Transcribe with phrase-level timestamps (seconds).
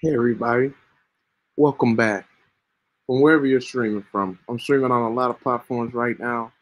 [0.00, 0.70] Hey everybody,
[1.56, 2.28] welcome back
[3.08, 4.38] from wherever you're streaming from.
[4.48, 6.52] I'm streaming on a lot of platforms right now,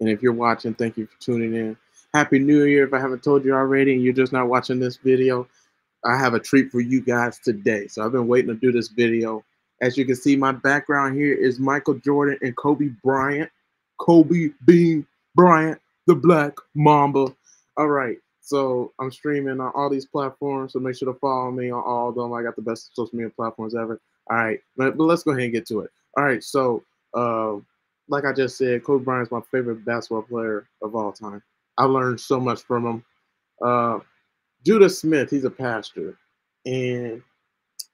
[0.00, 1.76] and if you're watching, thank you for tuning in.
[2.14, 2.86] Happy New Year!
[2.86, 5.46] If I haven't told you already, and you're just not watching this video,
[6.06, 7.86] I have a treat for you guys today.
[7.86, 9.44] So I've been waiting to do this video.
[9.82, 13.50] As you can see, my background here is Michael Jordan and Kobe Bryant.
[14.00, 17.26] Kobe Bean Bryant, the Black Mamba.
[17.76, 21.72] All right, so I'm streaming on all these platforms, so make sure to follow me
[21.72, 22.32] on all of them.
[22.32, 24.00] I got the best social media platforms ever.
[24.30, 25.90] All right, but, but let's go ahead and get to it.
[26.16, 27.56] All right, so uh,
[28.08, 31.42] like I just said, Kobe Bryant is my favorite basketball player of all time.
[31.76, 33.04] I learned so much from him.
[33.60, 33.98] Uh,
[34.64, 36.16] Judah Smith, he's a pastor,
[36.66, 37.20] and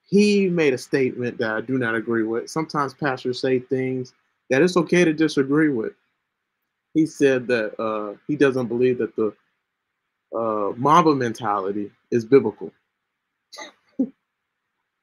[0.03, 2.51] he made a statement that I do not agree with.
[2.51, 4.13] Sometimes pastors say things
[4.51, 5.95] that it's okay to disagree with.
[6.93, 9.33] He said that uh, he doesn't believe that the
[10.35, 12.73] uh, Mamba mentality is biblical.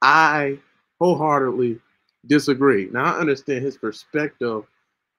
[0.01, 0.57] I
[0.99, 1.79] wholeheartedly
[2.27, 2.89] disagree.
[2.91, 4.63] Now, I understand his perspective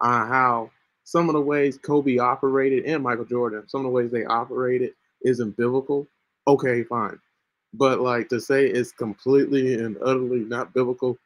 [0.01, 0.71] on how
[1.05, 4.93] some of the ways Kobe operated and Michael Jordan, some of the ways they operated
[5.23, 6.07] isn't biblical.
[6.47, 7.19] Okay, fine.
[7.75, 11.19] But like to say it's completely and utterly not biblical,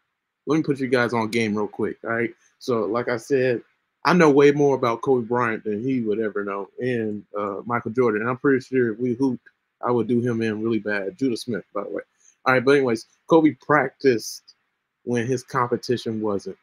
[0.47, 1.97] let me put you guys on game real quick.
[2.05, 2.35] All right.
[2.59, 3.63] So, like I said,
[4.05, 7.93] I know way more about Kobe Bryant than he would ever know, and uh, Michael
[7.93, 8.23] Jordan.
[8.23, 9.49] And I'm pretty sure if we hooped,
[9.87, 11.19] I would do him in really bad.
[11.19, 12.03] Judah Smith, by the way.
[12.47, 14.57] All right, but anyways, Kobe practiced
[15.05, 16.59] when his competition wasn't.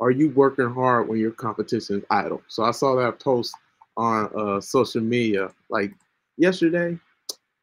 [0.00, 2.42] Are you working hard when your competition is idle?
[2.48, 3.54] So I saw that post
[3.96, 5.92] on uh, social media like
[6.36, 6.98] yesterday,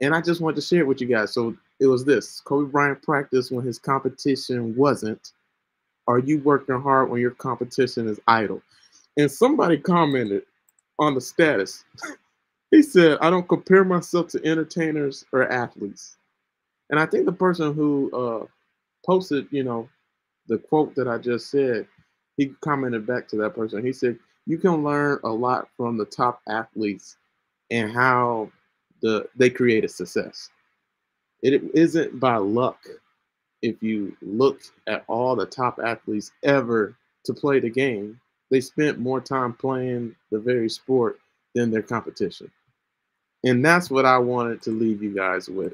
[0.01, 1.33] and I just wanted to share it with you guys.
[1.33, 5.33] So it was this: Kobe Bryant practiced when his competition wasn't.
[6.07, 8.61] Are you working hard when your competition is idle?
[9.17, 10.43] And somebody commented
[10.99, 11.83] on the status.
[12.71, 16.17] he said, I don't compare myself to entertainers or athletes.
[16.89, 18.45] And I think the person who uh,
[19.05, 19.89] posted, you know,
[20.47, 21.87] the quote that I just said,
[22.37, 23.85] he commented back to that person.
[23.85, 27.17] He said, You can learn a lot from the top athletes
[27.69, 28.51] and how
[29.01, 30.49] the they create a success.
[31.41, 32.79] It isn't by luck
[33.61, 36.95] if you look at all the top athletes ever
[37.25, 38.19] to play the game
[38.51, 41.19] they spent more time playing the very sport
[41.55, 42.51] than their competition.
[43.43, 45.73] And that's what I wanted to leave you guys with.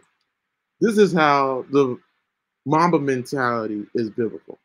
[0.79, 1.99] This is how the
[2.65, 4.59] Mamba mentality is biblical.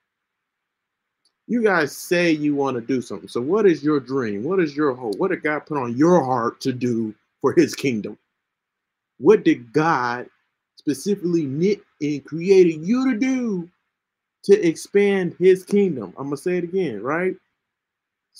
[1.48, 3.28] You guys say you want to do something.
[3.28, 4.44] So, what is your dream?
[4.44, 5.16] What is your hope?
[5.16, 8.18] What did God put on your heart to do for his kingdom?
[9.18, 10.26] What did God
[10.76, 13.68] specifically knit and created you to do
[14.44, 16.12] to expand his kingdom?
[16.18, 17.36] I'm going to say it again, right?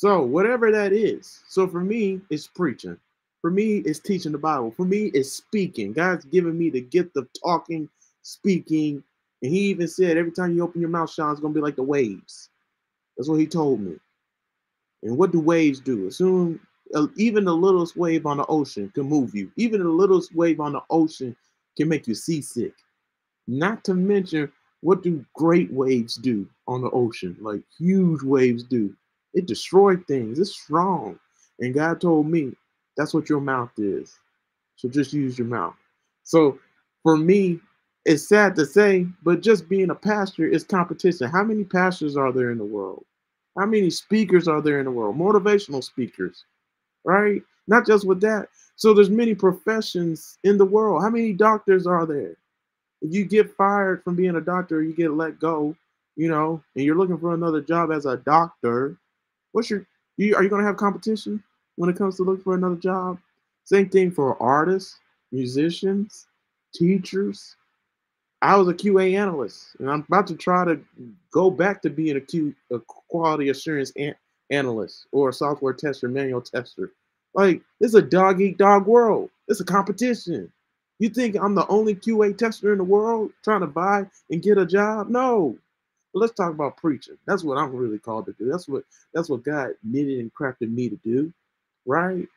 [0.03, 1.45] So, whatever that is.
[1.47, 2.97] So, for me, it's preaching.
[3.41, 4.73] For me, it's teaching the Bible.
[4.73, 5.93] For me, it's speaking.
[5.93, 7.89] God's given me the gift of talking,
[8.23, 9.05] speaking.
[9.43, 11.63] And He even said, every time you open your mouth, Sean, it's going to be
[11.63, 12.51] like the waves.
[13.17, 13.95] That's what He told me.
[15.05, 16.09] And what do waves do?
[16.09, 16.59] Assume
[16.97, 19.53] uh, even the littlest wave on the ocean can move you.
[19.55, 21.37] Even the littlest wave on the ocean
[21.77, 22.75] can make you seasick.
[23.47, 27.37] Not to mention, what do great waves do on the ocean?
[27.41, 28.97] Like huge waves do.
[29.35, 30.39] It destroyed things.
[30.39, 31.19] It's strong.
[31.61, 32.53] And God told me
[32.97, 34.19] that's what your mouth is.
[34.77, 35.75] So just use your mouth.
[36.25, 36.59] So
[37.03, 37.61] for me,
[38.05, 41.31] it's sad to say, but just being a pastor is competition.
[41.31, 43.05] How many pastors are there in the world?
[43.57, 45.17] How many speakers are there in the world?
[45.17, 46.45] Motivational speakers,
[47.05, 47.43] right?
[47.69, 48.49] Not just with that.
[48.77, 51.03] So there's many professions in the world.
[51.03, 52.37] How many doctors are there?
[53.03, 55.77] If you get fired from being a doctor, you get let go,
[56.17, 58.97] you know, and you're looking for another job as a doctor,
[59.53, 59.87] What's your
[60.17, 61.43] you, are you going to have competition
[61.77, 63.19] when it comes to looking for another job?
[63.65, 64.99] Same thing for artists,
[65.31, 66.27] musicians,
[66.75, 67.57] teachers.
[68.43, 70.81] I was a QA analyst, and I'm about to try to
[71.31, 74.15] go back to being a, Q, a quality assurance an,
[74.51, 76.93] analyst or a software tester, manual tester.
[77.35, 79.31] Like it's a dog eat dog world.
[79.49, 80.53] It's a competition.
[80.99, 84.59] You think I'm the only QA tester in the world trying to buy and get
[84.59, 85.09] a job?
[85.09, 85.57] No,
[86.13, 87.17] but let's talk about preaching.
[87.27, 88.51] That's what I'm really called to do.
[88.51, 91.33] That's what that's what God knitted and crafted me to do,
[91.87, 92.29] right?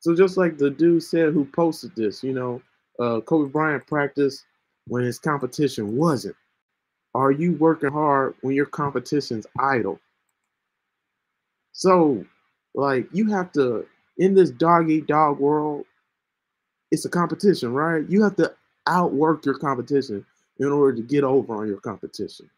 [0.00, 2.62] So just like the dude said who posted this, you know,
[2.98, 4.44] uh, Kobe Bryant practiced
[4.86, 6.36] when his competition wasn't.
[7.14, 10.00] Are you working hard when your competition's idle?
[11.72, 12.24] So,
[12.74, 13.86] like, you have to
[14.18, 15.86] in this dog eat dog world.
[16.90, 18.08] It's a competition, right?
[18.08, 18.54] You have to
[18.86, 20.24] outwork your competition
[20.58, 22.48] in order to get over on your competition.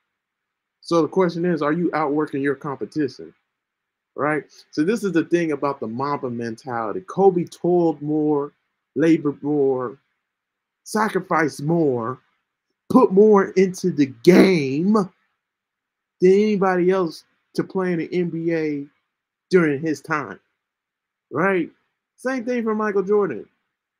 [0.86, 3.34] So the question is, are you outworking your competition?
[4.14, 4.44] Right?
[4.70, 7.00] So this is the thing about the Mamba mentality.
[7.00, 8.52] Kobe toiled more,
[8.94, 9.98] labored more,
[10.84, 12.20] sacrificed more,
[12.88, 15.10] put more into the game than
[16.32, 17.24] anybody else
[17.56, 18.88] to play in the NBA
[19.50, 20.38] during his time.
[21.32, 21.68] Right?
[22.14, 23.44] Same thing for Michael Jordan.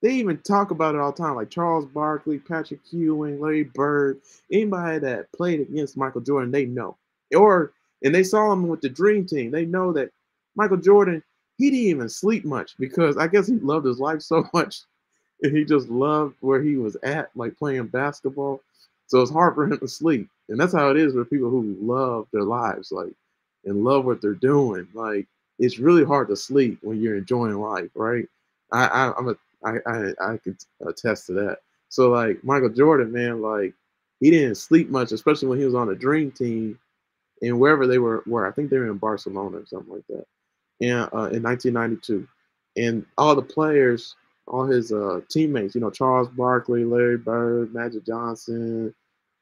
[0.07, 4.21] They even talk about it all the time, like Charles Barkley, Patrick Ewing, Larry Bird,
[4.53, 6.97] anybody that played against Michael Jordan, they know.
[7.35, 7.73] Or
[8.05, 9.51] and they saw him with the dream team.
[9.51, 10.13] They know that
[10.55, 11.25] Michael Jordan,
[11.59, 14.83] he didn't even sleep much because I guess he loved his life so much
[15.43, 18.61] and he just loved where he was at, like playing basketball.
[19.09, 20.29] So it's hard for him to sleep.
[20.49, 23.13] And that's how it is with people who love their lives, like
[23.65, 24.87] and love what they're doing.
[24.95, 25.27] Like
[25.59, 28.29] it's really hard to sleep when you're enjoying life, right?
[28.71, 29.37] I, I I'm a
[29.67, 31.59] I I I can attest to that.
[31.89, 33.75] So like Michael Jordan, man, like
[34.21, 36.79] he didn't sleep much, especially when he was on a dream team
[37.43, 38.47] and wherever they were were.
[38.47, 40.25] I think they were in Barcelona or something like that.
[40.81, 42.27] And uh, in 1992.
[42.79, 44.15] And all the players,
[44.47, 48.95] all his uh, teammates, you know, Charles Barkley, Larry Bird, Magic Johnson,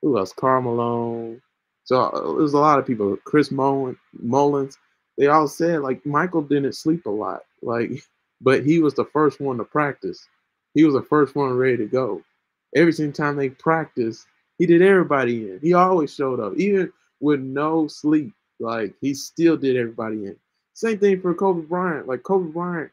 [0.03, 0.32] who else?
[0.32, 1.41] Karl Malone.
[1.85, 3.17] So uh, there's a lot of people.
[3.25, 4.79] Chris Mullins.
[5.17, 7.43] They all said like Michael didn't sleep a lot.
[7.62, 7.91] Like,
[8.44, 10.29] but he was the first one to practice.
[10.75, 12.23] He was the first one ready to go.
[12.76, 14.26] Every single time they practiced,
[14.58, 15.61] he did everybody in.
[15.62, 18.32] He always showed up, even with no sleep.
[18.61, 20.37] Like he still did everybody in.
[20.75, 22.06] Same thing for Kobe Bryant.
[22.06, 22.91] Like Kobe Bryant,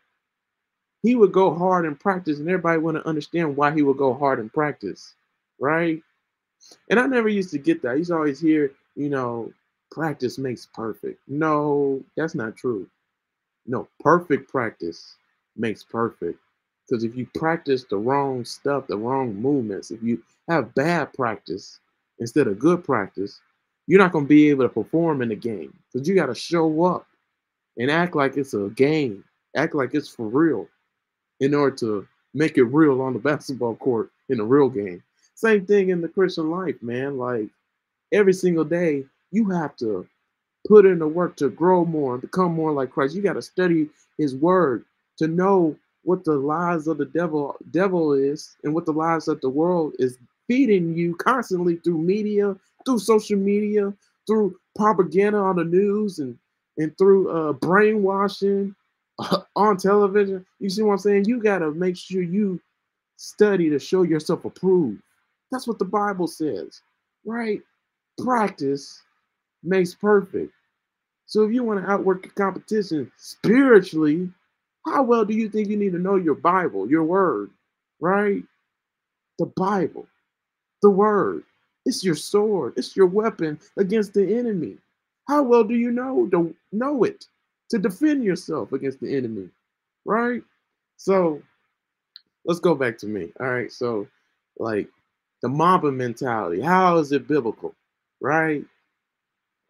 [1.04, 4.40] he would go hard in practice, and everybody wouldn't understand why he would go hard
[4.40, 5.16] in practice,
[5.60, 6.02] right?
[6.90, 8.04] And I never used to get that.
[8.06, 9.52] To always hear, you know,
[9.92, 11.20] practice makes perfect.
[11.28, 12.88] No, that's not true.
[13.66, 15.16] No, perfect practice
[15.56, 16.40] makes perfect.
[16.88, 21.80] Because if you practice the wrong stuff, the wrong movements, if you have bad practice
[22.20, 23.40] instead of good practice,
[23.88, 25.74] you're not going to be able to perform in the game.
[25.92, 27.08] Because you got to show up
[27.78, 29.24] and act like it's a game,
[29.56, 30.68] act like it's for real
[31.40, 35.02] in order to make it real on the basketball court in a real game.
[35.36, 37.18] Same thing in the Christian life, man.
[37.18, 37.50] Like
[38.12, 40.06] every single day, you have to
[40.68, 43.16] put in the work to grow more, and become more like Christ.
[43.16, 44.86] You got to study his word
[45.22, 49.40] to know what the lies of the devil devil is and what the lies of
[49.42, 53.94] the world is feeding you constantly through media, through social media,
[54.28, 56.38] through propaganda on the news and
[56.78, 58.76] and through uh, brainwashing
[59.56, 60.44] on television.
[60.60, 61.26] You see what I'm saying?
[61.26, 62.60] You got to make sure you
[63.18, 65.02] study to show yourself approved.
[65.52, 66.82] That's what the Bible says,
[67.26, 67.62] right?
[68.18, 69.02] Practice
[69.64, 70.52] makes perfect.
[71.28, 74.30] So if you want to outwork your competition spiritually,
[74.86, 77.52] how well do you think you need to know your Bible, your word,
[78.00, 78.44] right?
[79.40, 80.08] The Bible,
[80.82, 81.44] the word.
[81.86, 84.78] It's your sword, it's your weapon against the enemy.
[85.28, 87.26] How well do you know to know it
[87.70, 89.50] to defend yourself against the enemy,
[90.06, 90.44] right?
[90.98, 91.42] So
[92.46, 93.32] let's go back to me.
[93.40, 94.08] All right, so
[94.58, 94.88] like
[95.42, 97.74] the Mamba mentality, how is it biblical,
[98.22, 98.64] right?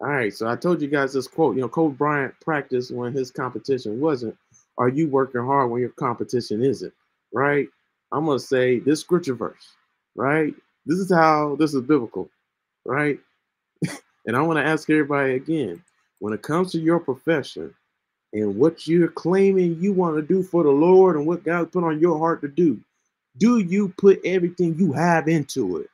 [0.00, 1.56] All right, so I told you guys this quote.
[1.56, 4.36] You know, Kobe Bryant practiced when his competition wasn't.
[4.78, 6.92] Are you working hard when your competition isn't?
[7.32, 7.68] Right?
[8.12, 9.74] I'm gonna say this scripture verse,
[10.14, 10.54] right?
[10.86, 12.28] This is how this is biblical,
[12.84, 13.18] right?
[14.26, 15.82] and I want to ask everybody again
[16.20, 17.74] when it comes to your profession
[18.32, 21.84] and what you're claiming you want to do for the Lord and what God put
[21.84, 22.80] on your heart to do,
[23.38, 25.88] do you put everything you have into it?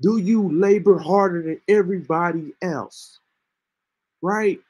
[0.00, 3.20] Do you labor harder than everybody else?
[4.22, 4.60] Right?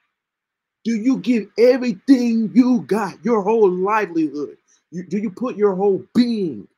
[0.86, 4.56] Do you give everything you got, your whole livelihood?
[4.92, 6.68] You, do you put your whole being,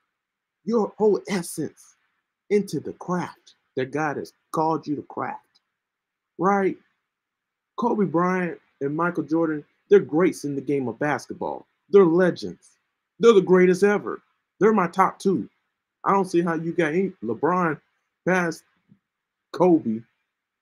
[0.64, 1.94] your whole essence
[2.48, 5.60] into the craft that God has called you to craft?
[6.38, 6.78] Right?
[7.76, 11.66] Kobe Bryant and Michael Jordan, they're greats in the game of basketball.
[11.90, 12.78] They're legends.
[13.20, 14.22] They're the greatest ever.
[14.58, 15.50] They're my top two.
[16.02, 17.78] I don't see how you got any, LeBron
[18.26, 18.64] past
[19.52, 20.00] Kobe,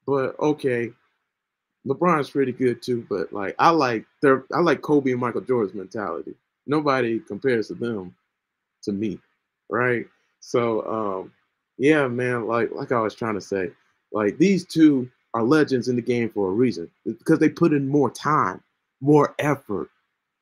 [0.05, 0.91] but okay.
[1.87, 5.75] LeBron's pretty good too, but like I like their I like Kobe and Michael Jordan's
[5.75, 6.35] mentality.
[6.67, 8.15] Nobody compares to them
[8.83, 9.21] to me,
[9.71, 10.07] right?
[10.41, 11.33] So um
[11.79, 13.71] yeah, man, like like I was trying to say,
[14.13, 16.91] like these two are legends in the game for a reason.
[17.05, 18.63] It's because they put in more time,
[19.01, 19.89] more effort.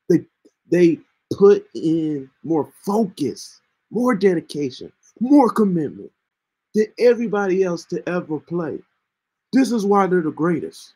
[0.09, 0.25] They
[0.71, 0.99] they
[1.33, 3.61] put in more focus,
[3.91, 6.11] more dedication, more commitment
[6.73, 8.79] than everybody else to ever play.
[9.53, 10.94] This is why they're the greatest.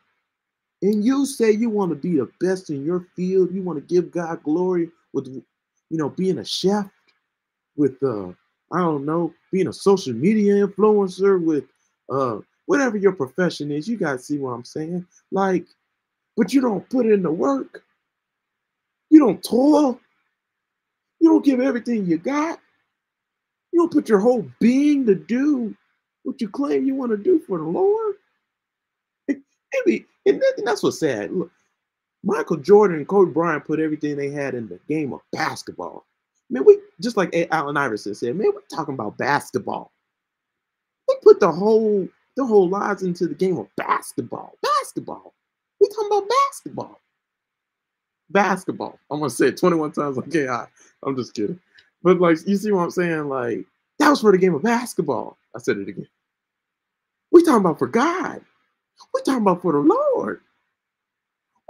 [0.82, 3.94] And you say you want to be the best in your field, you want to
[3.94, 5.44] give God glory with you
[5.98, 6.90] know being a chef,
[7.76, 8.30] with uh
[8.72, 11.66] I don't know, being a social media influencer, with
[12.10, 15.06] uh whatever your profession is, you guys see what I'm saying?
[15.32, 15.66] Like,
[16.38, 17.84] but you don't put in the work.
[19.10, 20.00] You don't toil.
[21.20, 22.60] You don't give everything you got.
[23.74, 25.76] You don't put your whole being to do
[26.24, 28.16] what you claim you want to do for the Lord.
[29.74, 31.32] Maybe, and that's what's sad.
[31.32, 31.52] Look,
[32.24, 36.06] Michael Jordan and Kobe Bryant put everything they had in the game of basketball.
[36.50, 39.92] Man, we just like Allen Iverson said, man, we're talking about basketball.
[41.08, 44.54] They put the whole the whole lives into the game of basketball.
[44.62, 45.34] Basketball.
[45.80, 47.00] We talking about basketball.
[48.30, 49.00] Basketball.
[49.12, 50.18] I'm gonna say it 21 times.
[50.18, 50.66] Okay, I,
[51.04, 51.60] I'm just kidding.
[52.04, 53.28] But like, you see what I'm saying?
[53.28, 53.66] Like,
[54.00, 55.38] that was for the game of basketball.
[55.56, 56.08] I said it again.
[57.32, 58.42] We talking about for God.
[59.14, 60.42] We talking about for the Lord.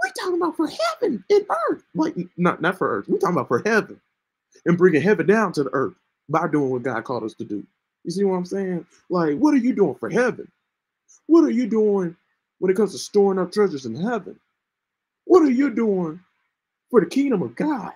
[0.02, 1.84] We talking about for heaven and earth.
[1.94, 3.08] Like, not not for earth.
[3.08, 4.00] We talking about for heaven
[4.66, 5.94] and bringing heaven down to the earth
[6.28, 7.66] by doing what God called us to do.
[8.04, 8.86] You see what I'm saying?
[9.10, 10.50] Like, what are you doing for heaven?
[11.26, 12.16] What are you doing
[12.58, 14.38] when it comes to storing up treasures in heaven?
[15.26, 16.20] What are you doing
[16.90, 17.92] for the kingdom of God?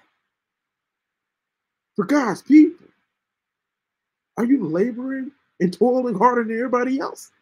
[1.96, 2.86] For God's people?
[4.38, 7.32] Are you laboring and toiling harder than everybody else?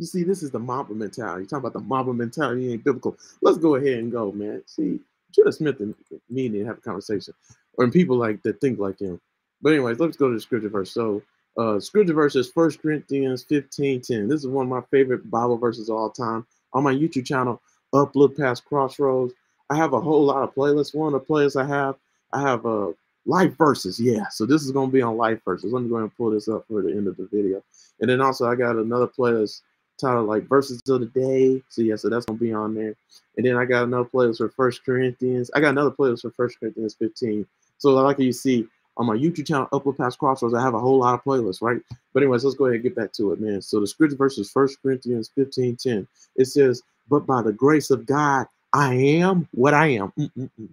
[0.00, 1.42] You see, this is the Mamba mentality.
[1.42, 3.18] You talk about the Mamba mentality ain't biblical.
[3.42, 4.62] Let's go ahead and go, man.
[4.64, 4.98] See,
[5.30, 5.94] Judah Smith and
[6.30, 7.34] me need to have a conversation,
[7.74, 9.20] or people like that think like him.
[9.60, 10.90] But anyways, let's go to the scripture verse.
[10.90, 11.20] So,
[11.58, 14.26] uh, scripture verse is First Corinthians 15, 10.
[14.26, 16.46] This is one of my favorite Bible verses of all time.
[16.72, 17.60] On my YouTube channel,
[17.92, 19.34] Uplift Past Crossroads,
[19.68, 20.94] I have a whole lot of playlists.
[20.94, 21.96] One of the playlists I have,
[22.32, 22.92] I have uh,
[23.26, 24.00] life verses.
[24.00, 25.74] Yeah, so this is to be on life verses.
[25.74, 27.62] Let me go ahead and pull this up for the end of the video.
[28.00, 29.60] And then also, I got another playlist
[30.00, 31.62] titled like verses of the day.
[31.68, 32.94] So yeah, so that's gonna be on there.
[33.36, 35.50] And then I got another playlist for First Corinthians.
[35.54, 37.46] I got another playlist for First Corinthians 15.
[37.78, 38.66] So like you see
[38.96, 41.80] on my YouTube channel, Uplift Past Crossroads, I have a whole lot of playlists, right?
[42.12, 43.62] But anyways, let's go ahead and get back to it, man.
[43.62, 46.06] So the scripture verses First Corinthians 15, 10.
[46.36, 50.12] It says, But by the grace of God, I am what I am.
[50.18, 50.68] Mm-mm-mm.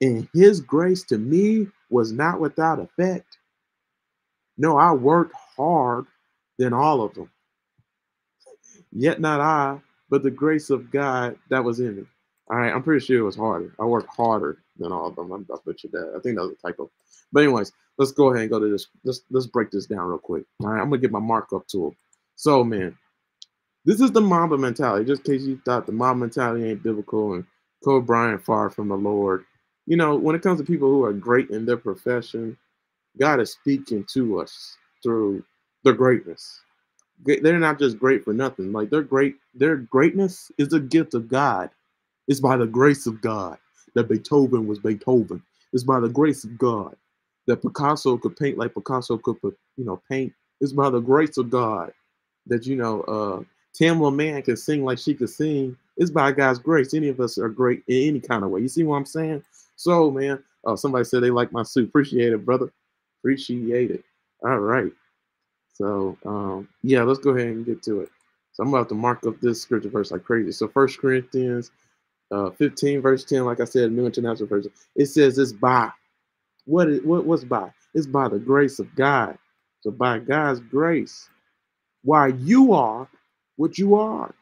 [0.00, 3.38] And his grace to me was not without effect.
[4.58, 6.06] No, I worked hard
[6.58, 7.30] than all of them.
[8.92, 9.80] Yet not I,
[10.10, 12.04] but the grace of God that was in me.
[12.50, 13.74] All right, I'm pretty sure it was harder.
[13.80, 15.32] I worked harder than all of them.
[15.32, 16.12] I'm, I butchered that.
[16.16, 16.90] I think that was a typo.
[17.32, 18.88] But anyways, let's go ahead and go to this.
[19.04, 20.44] Let's let's break this down real quick.
[20.60, 21.94] All right, I'm gonna get my markup tool.
[22.36, 22.96] So man,
[23.84, 25.06] this is the Mamba mentality.
[25.06, 27.44] Just in case you thought the Mamba mentality ain't biblical and
[27.84, 29.44] Kobe Bryant far from the Lord.
[29.86, 32.56] You know, when it comes to people who are great in their profession,
[33.18, 35.42] God is speaking to us through
[35.84, 36.60] their greatness
[37.24, 38.72] they're not just great for nothing.
[38.72, 39.36] Like they're great.
[39.54, 41.70] Their greatness is a gift of God.
[42.28, 43.58] It's by the grace of God
[43.94, 45.42] that Beethoven was Beethoven.
[45.72, 46.96] It's by the grace of God
[47.46, 50.32] that Picasso could paint like Picasso could, you know, paint.
[50.60, 51.92] It's by the grace of God
[52.46, 53.42] that you know uh,
[53.78, 55.76] Tamela Mann can sing like she could sing.
[55.96, 56.94] It's by God's grace.
[56.94, 58.60] Any of us are great in any kind of way.
[58.60, 59.44] You see what I'm saying?
[59.76, 61.88] So, man, uh, somebody said they like my suit.
[61.88, 62.72] Appreciate it, brother.
[63.20, 64.04] Appreciate it.
[64.44, 64.92] All right.
[65.72, 68.10] So um, yeah, let's go ahead and get to it.
[68.52, 70.52] So I'm about to mark up this scripture verse like crazy.
[70.52, 71.70] So First Corinthians
[72.30, 75.90] uh, 15, verse 10, like I said, New International Version, it says it's by.
[76.64, 77.70] What is what what's by?
[77.94, 79.36] It's by the grace of God.
[79.80, 81.28] So by God's grace,
[82.04, 83.08] why you are
[83.56, 84.34] what you are,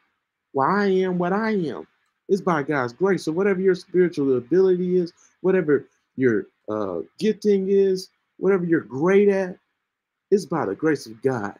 [0.53, 1.87] why I am what I am,
[2.29, 3.25] it's by God's grace.
[3.25, 9.57] So whatever your spiritual ability is, whatever your uh, gifting is, whatever you're great at,
[10.31, 11.55] it's by the grace of God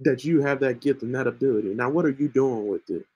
[0.00, 1.68] that you have that gift and that ability.
[1.68, 3.06] Now, what are you doing with it?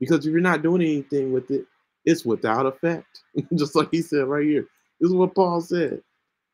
[0.00, 1.66] Because if you're not doing anything with it,
[2.04, 3.22] it's without effect.
[3.56, 4.66] Just like he said right here.
[5.00, 6.02] This is what Paul said.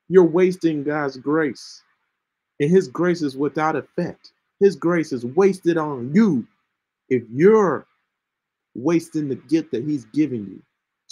[0.09, 1.83] You're wasting God's grace.
[2.61, 4.33] And his grace is without effect.
[4.61, 6.47] His grace is wasted on you
[7.09, 7.87] if you're
[8.75, 10.63] wasting the gift that he's giving you.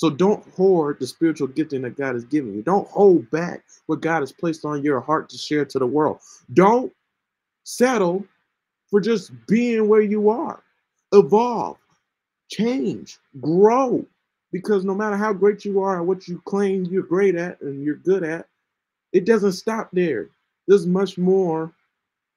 [0.03, 2.63] So don't hoard the spiritual gifting that God has given you.
[2.63, 6.19] Don't hold back what God has placed on your heart to share to the world.
[6.55, 6.93] Don't
[7.63, 8.27] settle
[8.91, 10.65] for just being where you are.
[11.13, 11.79] Evolve,
[12.51, 14.05] change, grow.
[14.51, 17.85] Because no matter how great you are and what you claim you're great at and
[17.85, 18.49] you're good at,
[19.13, 20.31] it doesn't stop there.
[20.67, 21.73] There's much more.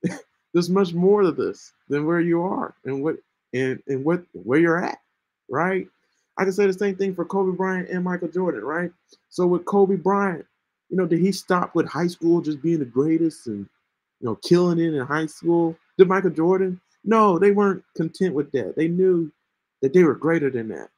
[0.53, 3.15] there's much more to this than where you are and what
[3.55, 4.99] and, and what where you're at,
[5.49, 5.87] right?
[6.37, 8.91] I can say the same thing for Kobe Bryant and Michael Jordan, right?
[9.29, 10.45] So with Kobe Bryant,
[10.89, 13.67] you know, did he stop with high school just being the greatest and
[14.19, 15.75] you know killing it in high school?
[15.97, 16.79] Did Michael Jordan?
[17.03, 18.75] No, they weren't content with that.
[18.75, 19.31] They knew
[19.81, 20.89] that they were greater than that.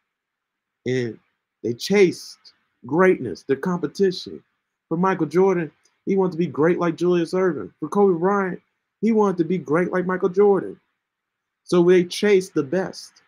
[0.85, 1.19] And
[1.63, 2.53] they chased
[2.85, 4.41] greatness, the competition.
[4.87, 5.69] For Michael Jordan,
[6.05, 7.71] he wanted to be great like Julius Erving.
[7.79, 8.61] For Kobe Bryant,
[9.01, 10.79] he wanted to be great like Michael Jordan.
[11.63, 13.21] So they chased the best.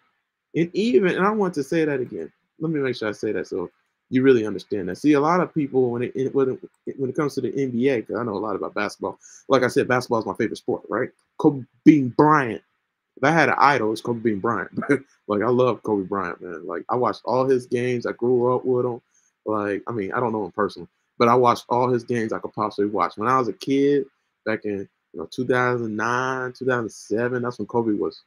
[0.55, 2.31] And even, and I want to say that again.
[2.59, 3.47] Let me make sure I say that.
[3.47, 3.69] So
[4.09, 4.97] you really understand that.
[4.97, 8.07] See, a lot of people when it when it, when it comes to the NBA,
[8.07, 9.19] because I know a lot about basketball.
[9.47, 11.09] Like I said, basketball is my favorite sport, right?
[11.37, 11.65] Kobe
[12.17, 12.61] Bryant.
[13.17, 14.71] If I had an idol, it's Kobe Bryant.
[15.27, 16.65] like I love Kobe Bryant, man.
[16.65, 18.05] Like I watched all his games.
[18.05, 19.01] I grew up with him.
[19.45, 20.87] Like I mean, I don't know him personally,
[21.17, 23.17] but I watched all his games I could possibly watch.
[23.17, 24.05] When I was a kid,
[24.45, 28.23] back in you know 2009, 2007, that's when Kobe was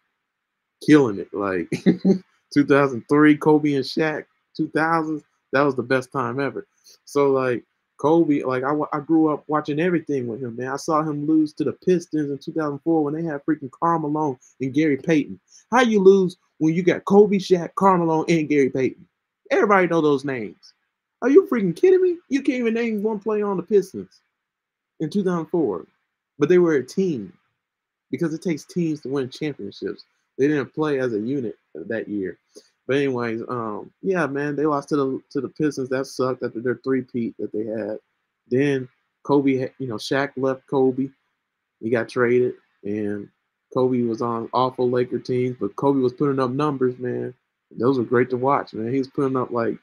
[0.85, 1.33] killing it.
[1.33, 1.71] Like
[2.55, 4.25] 2003, Kobe and Shaq,
[4.59, 5.23] 2000s
[5.53, 6.67] that was the best time ever.
[7.05, 7.65] So like
[7.99, 10.69] Kobe, like I, I grew up watching everything with him, man.
[10.69, 14.39] I saw him lose to the Pistons in 2004 when they had freaking Karl Malone
[14.61, 15.39] and Gary Payton.
[15.71, 19.07] How you lose when you got Kobe, Shaq, Karl Malone, and Gary Payton?
[19.51, 20.73] Everybody know those names.
[21.21, 22.19] Are you freaking kidding me?
[22.29, 24.21] You can't even name one player on the Pistons
[24.99, 25.87] in 2004,
[26.39, 27.33] but they were a team
[28.11, 30.05] because it takes teams to win championships.
[30.43, 32.37] They didn't play as a unit that year.
[32.89, 35.89] But anyways, um, yeah, man, they lost to the to the Pistons.
[35.89, 37.99] That sucked after their three peat that they had.
[38.49, 38.89] Then
[39.23, 41.11] Kobe, you know, Shaq left Kobe.
[41.81, 43.29] He got traded, and
[43.73, 47.33] Kobe was on awful Laker teams, but Kobe was putting up numbers, man.
[47.71, 48.93] Those were great to watch, man.
[48.93, 49.79] He was putting up like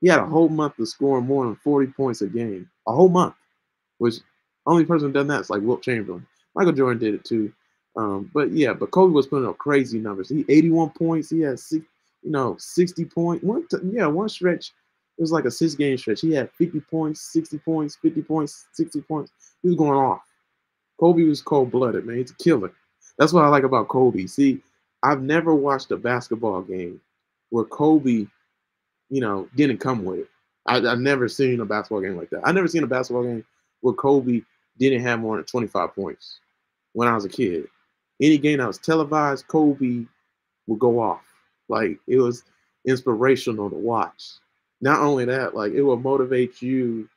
[0.00, 2.68] he had a whole month of scoring more than 40 points a game.
[2.88, 3.36] A whole month,
[3.98, 4.16] which
[4.66, 6.26] only person done that is like Wilt Chamberlain.
[6.56, 7.52] Michael Jordan did it too.
[7.98, 10.28] Um, but yeah, but Kobe was putting up crazy numbers.
[10.28, 11.30] He 81 points.
[11.30, 11.84] He had six,
[12.22, 14.72] you know, 60 point one yeah, one stretch.
[15.18, 16.20] It was like a six game stretch.
[16.20, 19.32] He had 50 points, 60 points, 50 points, 60 points.
[19.62, 20.22] He was going off.
[21.00, 22.18] Kobe was cold blooded, man.
[22.18, 22.72] He's a killer.
[23.18, 24.26] That's what I like about Kobe.
[24.26, 24.62] See,
[25.02, 27.00] I've never watched a basketball game
[27.50, 28.26] where Kobe,
[29.10, 30.28] you know, didn't come with it.
[30.66, 32.42] I, have never seen a basketball game like that.
[32.44, 33.44] I've never seen a basketball game
[33.80, 34.42] where Kobe
[34.78, 36.38] didn't have more than 25 points
[36.92, 37.66] when I was a kid.
[38.20, 40.04] Any game that was televised, Kobe
[40.66, 41.24] would go off.
[41.68, 42.44] Like it was
[42.86, 44.22] inspirational to watch.
[44.80, 47.08] Not only that, like it will motivate you.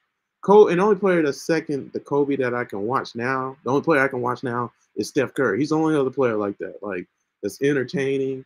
[0.41, 3.84] Kobe, and only player that's second the Kobe that I can watch now, the only
[3.84, 5.60] player I can watch now is Steph Curry.
[5.60, 7.08] He's the only other player like that, like
[7.43, 8.43] that's entertaining,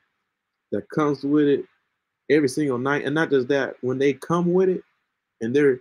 [0.71, 1.65] that comes with it
[2.29, 3.05] every single night.
[3.05, 4.83] And not just that, when they come with it
[5.41, 5.79] and they're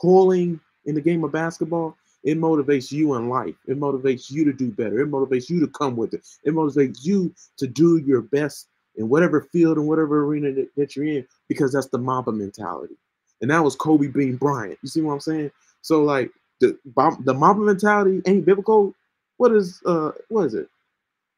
[0.00, 3.54] toiling in the game of basketball, it motivates you in life.
[3.66, 5.00] It motivates you to do better.
[5.00, 6.26] It motivates you to come with it.
[6.44, 10.96] It motivates you to do your best in whatever field and whatever arena that, that
[10.96, 12.94] you're in, because that's the Mamba mentality.
[13.42, 14.78] And that was Kobe Bean Bryant.
[14.82, 15.50] You see what I'm saying?
[15.82, 16.78] So like the
[17.20, 18.94] the Mamba mentality ain't biblical.
[19.36, 20.68] What is uh what is it?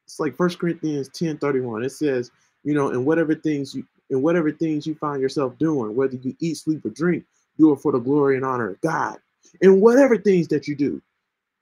[0.05, 1.81] It's like First Corinthians 10 31.
[1.83, 2.31] It says,
[2.63, 6.33] you know, in whatever things you in whatever things you find yourself doing, whether you
[6.39, 7.25] eat, sleep, or drink,
[7.57, 9.17] do it for the glory and honor of God.
[9.61, 11.01] In whatever things that you do,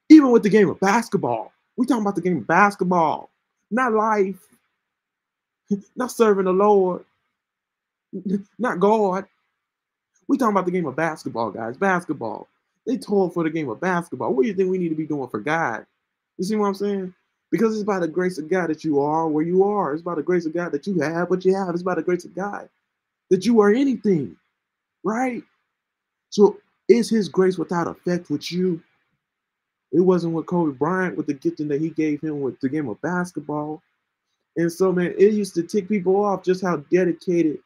[0.09, 1.51] even with the game of basketball.
[1.77, 3.29] We talking about the game of basketball,
[3.69, 4.39] not life.
[5.95, 7.05] not serving the Lord,
[8.59, 9.25] not God.
[10.27, 11.77] We talking about the game of basketball, guys.
[11.77, 12.47] Basketball.
[12.85, 14.33] They told for the game of basketball.
[14.33, 15.85] What do you think we need to be doing for God?
[16.37, 17.13] You see what I'm saying?
[17.51, 19.93] Because it's by the grace of God that you are where you are.
[19.93, 21.73] It's by the grace of God that you have what you have.
[21.73, 22.69] It's by the grace of God
[23.29, 24.35] that you are anything,
[25.03, 25.43] right?
[26.29, 28.81] So is His grace without effect with you?
[29.91, 32.89] It wasn't with Kobe Bryant with the gifting that He gave him with the game
[32.89, 33.81] of basketball.
[34.57, 37.59] And so, man, it used to tick people off just how dedicated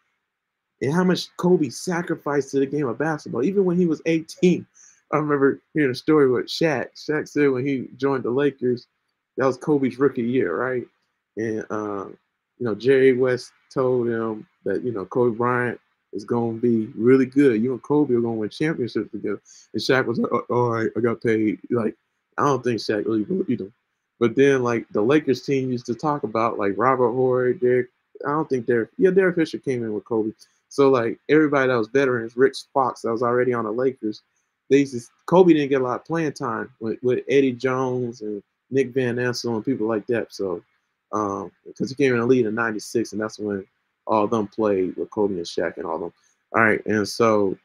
[0.82, 3.44] and how much Kobe sacrificed to the game of basketball.
[3.44, 4.66] Even when he was 18,
[5.12, 6.88] I remember hearing a story with Shaq.
[6.96, 8.88] Shaq said when he joined the Lakers,
[9.38, 10.86] that was Kobe's rookie year, right?
[11.38, 12.06] And uh,
[12.58, 15.80] you know, Jerry West told him that you know Kobe Bryant
[16.14, 17.62] is going to be really good.
[17.62, 19.42] You and Kobe are going to win championships together.
[19.74, 21.96] And Shaq was like, oh, "All right, I got paid." Like,
[22.38, 23.74] I don't think Shaq really believed him.
[24.20, 27.88] But then like the Lakers team used to talk about like Robert Horry, Derek.
[28.26, 28.90] I don't think Derek.
[28.98, 30.32] Yeah, Derek Fisher came in with Kobe.
[30.68, 34.22] So like everybody that was veterans, Rick Fox that was already on the Lakers,
[34.70, 38.22] they used to, Kobe didn't get a lot of playing time with, with Eddie Jones
[38.22, 40.34] and Nick Van Exel and people like that.
[40.34, 40.62] So
[41.12, 43.66] um because he came in the lead in '96, and that's when
[44.10, 46.14] all them played with Kobe and Shaq and all of them.
[46.56, 47.58] All right, and so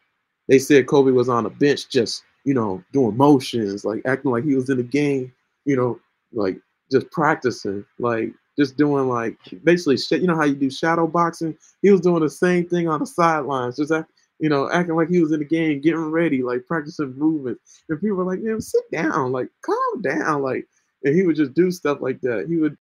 [0.47, 4.45] they said Kobe was on the bench just you know doing motions, like acting like
[4.45, 5.33] he was in the game,
[5.65, 5.99] you know,
[6.33, 6.61] like
[6.93, 10.21] just practicing, like just doing like basically shit.
[10.21, 11.57] You know how you do shadow boxing?
[11.83, 15.09] He was doing the same thing on the sidelines, just act, you know, acting like
[15.09, 17.83] he was in the game, getting ready, like practicing movements.
[17.89, 20.67] And people were like, "Man, sit down, like calm down," like,
[21.05, 22.47] and he would just do stuff like that.
[22.49, 22.77] He would,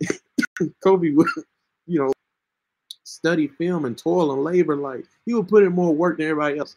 [0.82, 1.28] Kobe would,
[1.86, 2.12] you know,
[3.04, 4.76] study film and toil and labor.
[4.76, 6.76] Like he would put in more work than everybody else.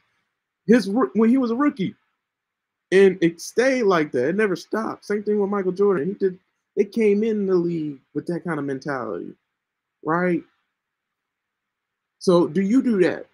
[0.68, 1.96] His when he was a rookie,
[2.92, 4.30] and it stayed like that.
[4.30, 5.06] It never stopped.
[5.06, 6.08] Same thing with Michael Jordan.
[6.08, 6.40] He did.
[6.76, 9.34] They came in the league with that kind of mentality,
[10.04, 10.42] right?
[12.20, 13.28] So, do you do that?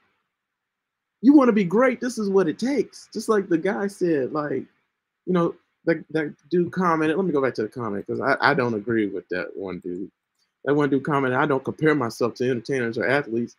[1.22, 3.08] you want to be great, this is what it takes.
[3.14, 4.66] Just like the guy said, like,
[5.26, 7.16] you know, that, that dude commented.
[7.16, 9.80] Let me go back to the comment because I, I don't agree with that one
[9.80, 10.12] dude.
[10.66, 13.56] That one dude commented, I don't compare myself to entertainers or athletes.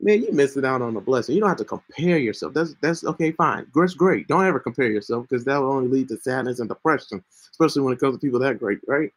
[0.00, 1.34] Man, you missing out on a blessing.
[1.34, 2.54] You don't have to compare yourself.
[2.54, 3.66] That's that's okay, fine.
[3.74, 4.26] That's great.
[4.26, 7.92] Don't ever compare yourself because that will only lead to sadness and depression, especially when
[7.92, 9.12] it comes to people that great, right?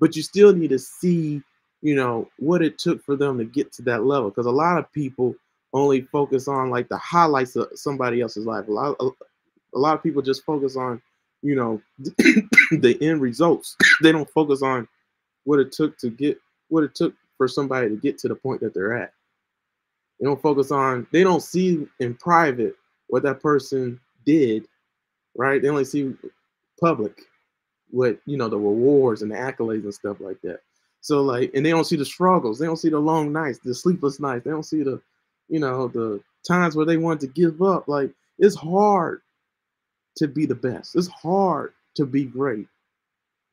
[0.00, 1.40] But you still need to see,
[1.82, 4.30] you know, what it took for them to get to that level.
[4.30, 5.36] Because a lot of people
[5.72, 8.66] only focus on like the highlights of somebody else's life.
[8.66, 9.10] A lot, a,
[9.74, 11.00] a lot of people just focus on,
[11.42, 13.76] you know, the end results.
[14.02, 14.88] they don't focus on
[15.46, 18.60] what it took to get what it took for somebody to get to the point
[18.60, 19.12] that they're at.
[20.18, 22.74] They don't focus on, they don't see in private
[23.08, 24.66] what that person did,
[25.36, 25.62] right?
[25.62, 26.14] They only see
[26.80, 27.20] public
[27.90, 30.60] what, you know, the rewards and the accolades and stuff like that.
[31.00, 32.58] So like, and they don't see the struggles.
[32.58, 34.44] They don't see the long nights, the sleepless nights.
[34.44, 35.00] They don't see the,
[35.48, 37.86] you know, the times where they want to give up.
[37.86, 39.20] Like it's hard
[40.16, 40.96] to be the best.
[40.96, 42.66] It's hard to be great.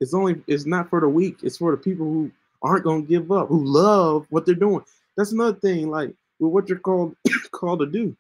[0.04, 1.38] It's only it's not for the weak.
[1.44, 2.30] It's for the people who
[2.62, 4.84] aren't gonna give up, who love what they're doing.
[5.16, 5.90] That's another thing.
[5.90, 7.16] Like with what you're called
[7.52, 8.16] called to do.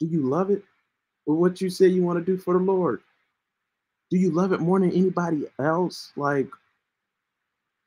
[0.00, 0.64] Do you love it?
[1.26, 3.02] With what you say you want to do for the Lord?
[4.10, 6.10] Do you love it more than anybody else?
[6.16, 6.48] Like,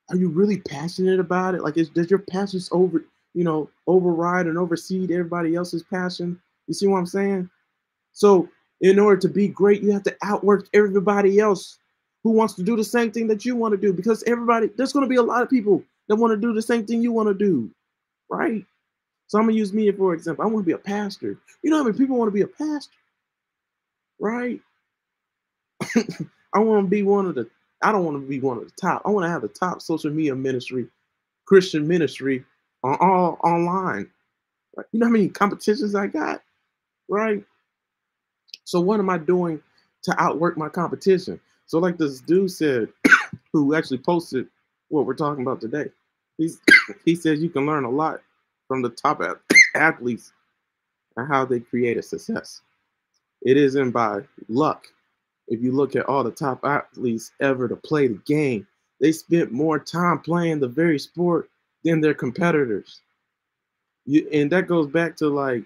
[0.09, 1.63] are you really passionate about it?
[1.63, 6.39] Like, is, does your passion over, you know, override and oversee everybody else's passion?
[6.67, 7.49] You see what I'm saying?
[8.13, 8.47] So,
[8.81, 11.79] in order to be great, you have to outwork everybody else
[12.25, 14.93] who wants to do the same thing that you want to do because everybody, there's
[14.93, 17.13] going to be a lot of people that want to do the same thing you
[17.13, 17.71] want to do,
[18.29, 18.65] right?
[19.27, 20.43] So I'm gonna use me for example.
[20.43, 21.39] I want to be a pastor.
[21.63, 22.97] You know how many people want to be a pastor,
[24.19, 24.61] right?
[26.53, 27.49] I want to be one of the.
[27.83, 29.03] I don't want to be one of the top.
[29.05, 30.87] I want to have the top social media ministry,
[31.45, 32.45] Christian ministry,
[32.83, 34.09] on all online.
[34.75, 34.87] Right?
[34.91, 36.43] You know how many competitions I got,
[37.09, 37.43] right?
[38.63, 39.61] So what am I doing
[40.03, 41.39] to outwork my competition?
[41.67, 42.89] So like this dude said,
[43.53, 44.47] who actually posted
[44.89, 45.89] what we're talking about today.
[46.37, 46.59] He's
[47.05, 48.21] he says you can learn a lot
[48.67, 49.21] from the top
[49.75, 50.31] athletes
[51.17, 52.61] and how they create a success.
[53.41, 54.87] It isn't by luck.
[55.47, 58.67] If you look at all the top athletes ever to play the game,
[58.99, 61.49] they spent more time playing the very sport
[61.83, 63.01] than their competitors.
[64.05, 65.63] You, and that goes back to like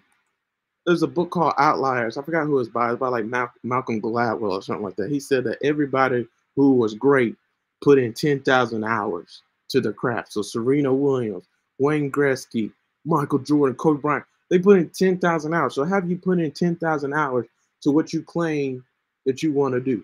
[0.86, 2.18] there's a book called Outliers.
[2.18, 2.92] I forgot who it was by.
[2.92, 5.12] It's by like Mal- Malcolm Gladwell or something like that.
[5.12, 7.36] He said that everybody who was great
[7.82, 10.34] put in 10,000 hours to the craft.
[10.34, 11.46] So Serena Williams,
[11.78, 12.72] Wayne Gretzky,
[13.06, 15.76] Michael Jordan, Kobe Bryant, they put in 10,000 hours.
[15.76, 17.46] So have you put in 10,000 hours
[17.82, 18.84] to what you claim
[19.26, 20.04] that you want to do?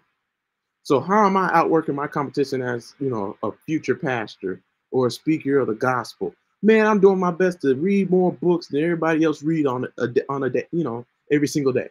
[0.83, 4.61] So how am I outworking my competition as, you know, a future pastor
[4.91, 6.33] or a speaker of the gospel?
[6.65, 10.09] Man, I'm doing my best to read more books than everybody else read on a,
[10.29, 11.89] on a day, you know, every single day.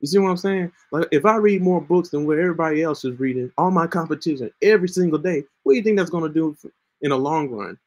[0.00, 0.72] You see what I'm saying?
[0.90, 4.50] Like if I read more books than what everybody else is reading, all my competition
[4.62, 6.56] every single day, what do you think that's to do
[7.02, 7.78] in the long run?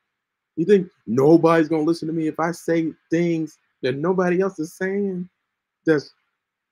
[0.56, 4.72] You think nobody's gonna listen to me if I say things that nobody else is
[4.72, 5.28] saying?
[5.86, 6.14] That's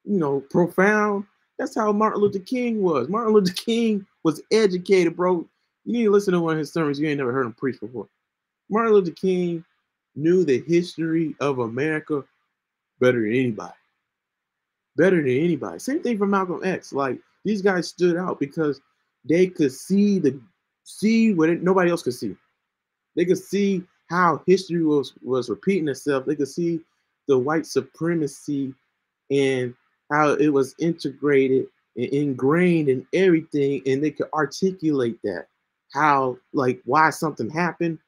[0.05, 1.25] you know profound.
[1.59, 3.09] That's how Martin Luther King was.
[3.09, 5.45] Martin Luther King was educated, bro.
[5.83, 7.01] You need to listen to one of his sermons.
[7.01, 8.07] You ain't never heard him preach before.
[8.71, 9.65] Martin Luther King
[10.15, 12.23] knew the history of America
[12.99, 13.73] better than anybody.
[14.95, 15.77] Better than anybody.
[15.77, 16.93] Same thing for Malcolm X.
[16.93, 18.79] Like these guys stood out because
[19.25, 20.39] they could see the
[20.84, 22.36] see what nobody else could see.
[23.15, 26.25] They could see how history was was repeating itself.
[26.25, 26.79] They could see
[27.27, 28.73] the white supremacy
[29.29, 29.75] and
[30.12, 35.47] how it was integrated and ingrained in everything, and they could articulate that
[35.93, 37.99] how like why something happened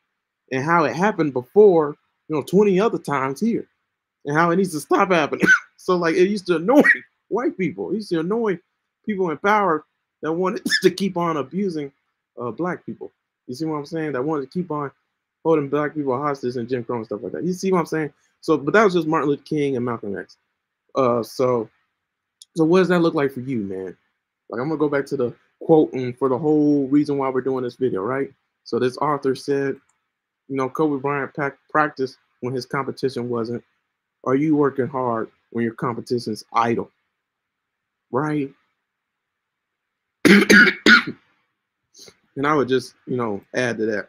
[0.54, 1.98] and how it happened before,
[2.30, 3.68] you know, 20 other times here,
[4.26, 5.48] and how it needs to stop happening.
[5.78, 6.84] so like it used to annoy
[7.30, 7.92] white people.
[7.92, 8.60] It used to annoy
[9.04, 9.84] people in power
[10.22, 11.92] that wanted to keep on abusing
[12.40, 13.12] uh, black people.
[13.48, 14.12] You see what I'm saying?
[14.14, 14.92] That wanted to keep on
[15.44, 17.44] holding black people hostage and Jim Crow and stuff like that.
[17.44, 18.14] You see what I'm saying?
[18.42, 20.38] So, but that was just Martin Luther King and Malcolm X.
[20.96, 21.68] Uh, so,
[22.56, 23.98] so what does that look like for you, man?
[24.50, 27.64] Like, I'm gonna go back to the quoting for the whole reason why we're doing
[27.64, 28.32] this video, right?
[28.66, 29.78] So this author said,
[30.54, 31.34] you know, Kobe Bryant
[31.72, 33.64] practiced when his competition wasn't.
[34.24, 36.92] Are you working hard when your competition's idle?
[38.12, 38.52] Right?
[42.36, 44.08] And I would just, you know, add to that.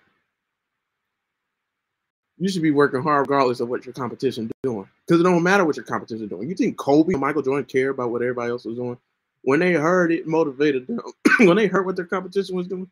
[2.38, 4.88] You should be working hard regardless of what your competition doing.
[5.06, 6.48] Because it don't matter what your competition doing.
[6.48, 8.96] You think Kobe Michael Jordan care about what everybody else was doing?
[9.42, 11.02] When they heard it motivated them.
[11.40, 12.90] when they heard what their competition was doing,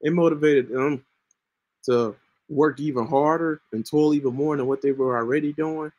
[0.00, 1.04] it motivated them
[1.84, 2.16] to
[2.52, 5.90] work even harder and toil even more than what they were already doing.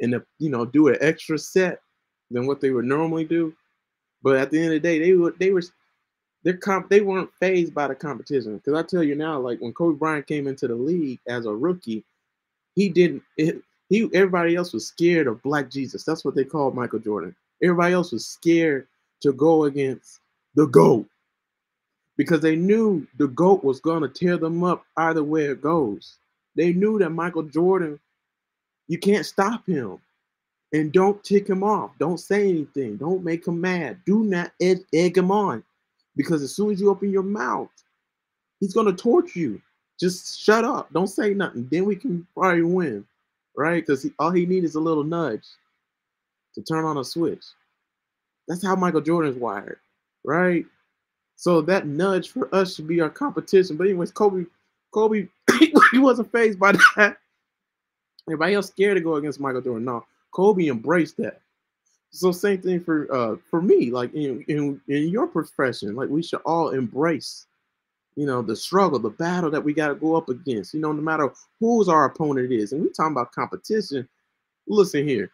[0.00, 1.80] and to, you know do an extra set
[2.30, 3.54] than what they would normally do.
[4.22, 5.62] But at the end of the day, they were they were
[6.44, 8.56] their comp they weren't fazed by the competition.
[8.58, 11.54] Because I tell you now, like when Kobe Bryant came into the league as a
[11.54, 12.04] rookie,
[12.74, 16.04] he didn't it, he everybody else was scared of Black Jesus.
[16.04, 17.34] That's what they called Michael Jordan.
[17.62, 18.86] Everybody else was scared
[19.22, 20.20] to go against
[20.54, 21.06] the GOAT
[22.18, 26.16] because they knew the GOAT was going to tear them up either way it goes.
[26.56, 27.98] They knew that Michael Jordan,
[28.88, 29.98] you can't stop him.
[30.74, 31.92] And don't tick him off.
[31.98, 32.98] Don't say anything.
[32.98, 34.00] Don't make him mad.
[34.04, 35.64] Do not egg, egg him on.
[36.14, 37.70] Because as soon as you open your mouth,
[38.60, 39.62] he's going to torture you.
[39.98, 40.92] Just shut up.
[40.92, 41.68] Don't say nothing.
[41.70, 43.06] Then we can probably win.
[43.56, 43.86] Right?
[43.86, 45.44] Because all he needs is a little nudge
[46.54, 47.44] to turn on a switch.
[48.46, 49.78] That's how Michael Jordan is wired.
[50.24, 50.66] Right?
[51.38, 53.76] So that nudge for us should be our competition.
[53.76, 54.44] But anyways, Kobe,
[54.90, 55.28] Kobe,
[55.92, 57.16] he wasn't fazed by that.
[58.26, 59.84] Everybody else scared to go against Michael Jordan.
[59.84, 61.40] No, Kobe embraced that.
[62.10, 66.24] So same thing for uh for me, like in, in in your profession, like we
[66.24, 67.46] should all embrace,
[68.16, 70.74] you know, the struggle, the battle that we got to go up against.
[70.74, 74.08] You know, no matter who's our opponent is, and we talking about competition.
[74.66, 75.30] Listen here,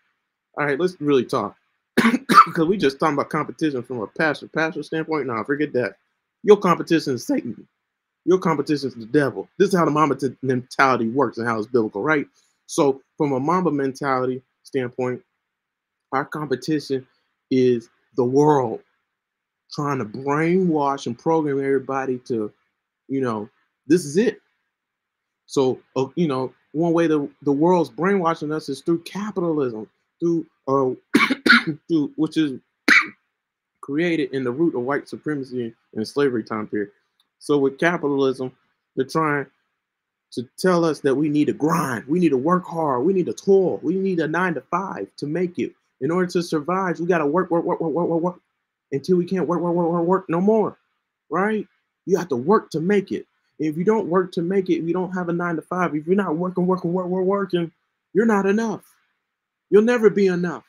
[0.59, 1.57] all right, let's really talk
[2.55, 5.27] because we just talking about competition from a pastor pastor standpoint.
[5.27, 5.97] Now, forget that.
[6.45, 7.67] Your competition is Satan.
[8.25, 9.49] Your competition is the devil.
[9.59, 12.27] This is how the Mamba mentality works and how it's biblical, right?
[12.67, 15.21] So, from a Mamba mentality standpoint,
[16.13, 17.07] our competition
[17.51, 18.81] is the world
[19.73, 22.53] trying to brainwash and program everybody to,
[23.09, 23.49] you know,
[23.87, 24.41] this is it.
[25.47, 29.89] So, uh, you know, one way the, the world's brainwashing us is through capitalism,
[30.21, 30.91] through uh,
[32.17, 32.61] which is
[33.81, 36.91] created in the root of white supremacy and slavery time period.
[37.39, 38.53] So with capitalism,
[38.97, 39.47] they're trying
[40.33, 43.27] to tell us that we need to grind, we need to work hard, we need
[43.27, 45.73] to toil, we need a nine to five to make it.
[46.01, 48.41] In order to survive, we gotta work, work, work, work, work, work, work
[48.91, 50.79] until we can't work, work, work, work, work no more.
[51.31, 51.67] Right?
[52.07, 53.27] You have to work to make it.
[53.59, 55.95] if you don't work to make it, if you don't have a nine to five,
[55.95, 57.71] if you're not working, working, work, work, working,
[58.13, 58.83] you're not enough.
[59.71, 60.65] You'll never be enough.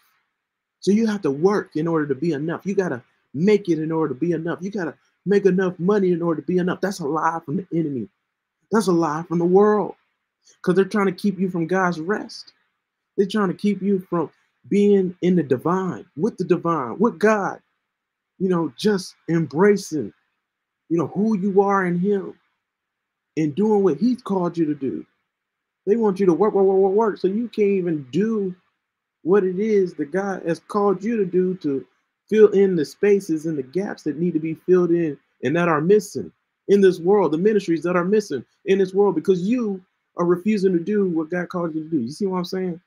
[0.85, 2.63] So you have to work in order to be enough.
[2.63, 3.01] You got to
[3.33, 4.59] make it in order to be enough.
[4.61, 4.93] You got to
[5.25, 6.79] make enough money in order to be enough.
[6.79, 8.07] That's a lie from the enemy.
[8.71, 9.95] That's a lie from the world
[10.57, 12.53] because they're trying to keep you from God's rest.
[13.17, 14.29] They're trying to keep you from
[14.69, 17.59] being in the divine, with the divine, with God.
[18.37, 20.13] You know, just embracing,
[20.89, 22.35] you know, who you are in Him
[23.37, 25.03] and doing what He's called you to do.
[25.87, 28.55] They want you to work, work, work, work, work, so you can't even do
[29.25, 31.83] what it is that God has called you to do to
[32.29, 35.67] fill in the spaces and the gaps that need to be filled in and that
[35.67, 36.31] are missing
[36.67, 39.83] in this world, the ministries that are missing in this world because you
[40.17, 42.01] are refusing to do what God called you to do.
[42.01, 42.79] You see what I'm saying?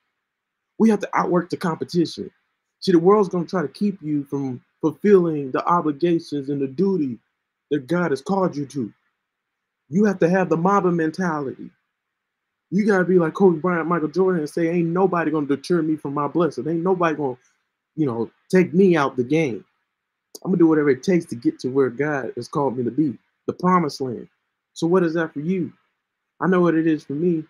[0.79, 2.31] We have to outwork the competition.
[2.79, 6.68] See, the world's going to try to keep you from fulfilling the obligations and the
[6.68, 7.18] duty
[7.72, 8.92] that God has called you to.
[9.88, 11.68] You have to have the Mamba mentality.
[12.70, 15.96] You gotta be like Kobe Bryant, Michael Jordan, and say, "Ain't nobody gonna deter me
[15.96, 16.68] from my blessing.
[16.68, 17.38] Ain't nobody gonna,
[17.96, 19.64] you know, take me out the game.
[20.44, 22.90] I'm gonna do whatever it takes to get to where God has called me to
[22.90, 24.28] be, the promised land."
[24.74, 25.72] So, what is that for you?
[26.40, 27.44] I know what it is for me.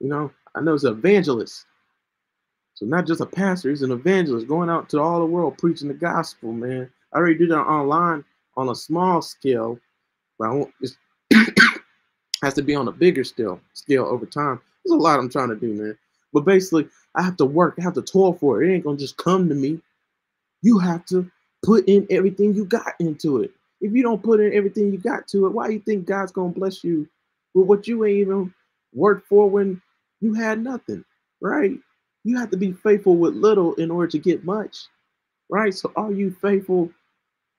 [0.00, 1.66] You know, I know it's an evangelist.
[2.74, 5.88] So not just a pastor, he's an evangelist going out to all the world preaching
[5.88, 6.90] the gospel, man.
[7.12, 8.24] I already do that online
[8.56, 9.78] on a small scale,
[10.38, 10.96] but I won't, it's
[12.42, 14.60] has to be on a bigger scale scale over time.
[14.84, 15.98] There's a lot I'm trying to do, man.
[16.32, 18.68] But basically, I have to work, I have to toil for it.
[18.70, 19.80] It ain't gonna just come to me.
[20.62, 21.30] You have to
[21.64, 23.52] put in everything you got into it.
[23.80, 26.52] If you don't put in everything you got to it, why you think God's gonna
[26.52, 27.08] bless you
[27.54, 28.54] with what you ain't even
[28.94, 29.80] worked for when
[30.20, 31.04] you had nothing,
[31.40, 31.72] right?
[32.24, 34.86] You have to be faithful with little in order to get much,
[35.50, 35.74] right?
[35.74, 36.90] So are you faithful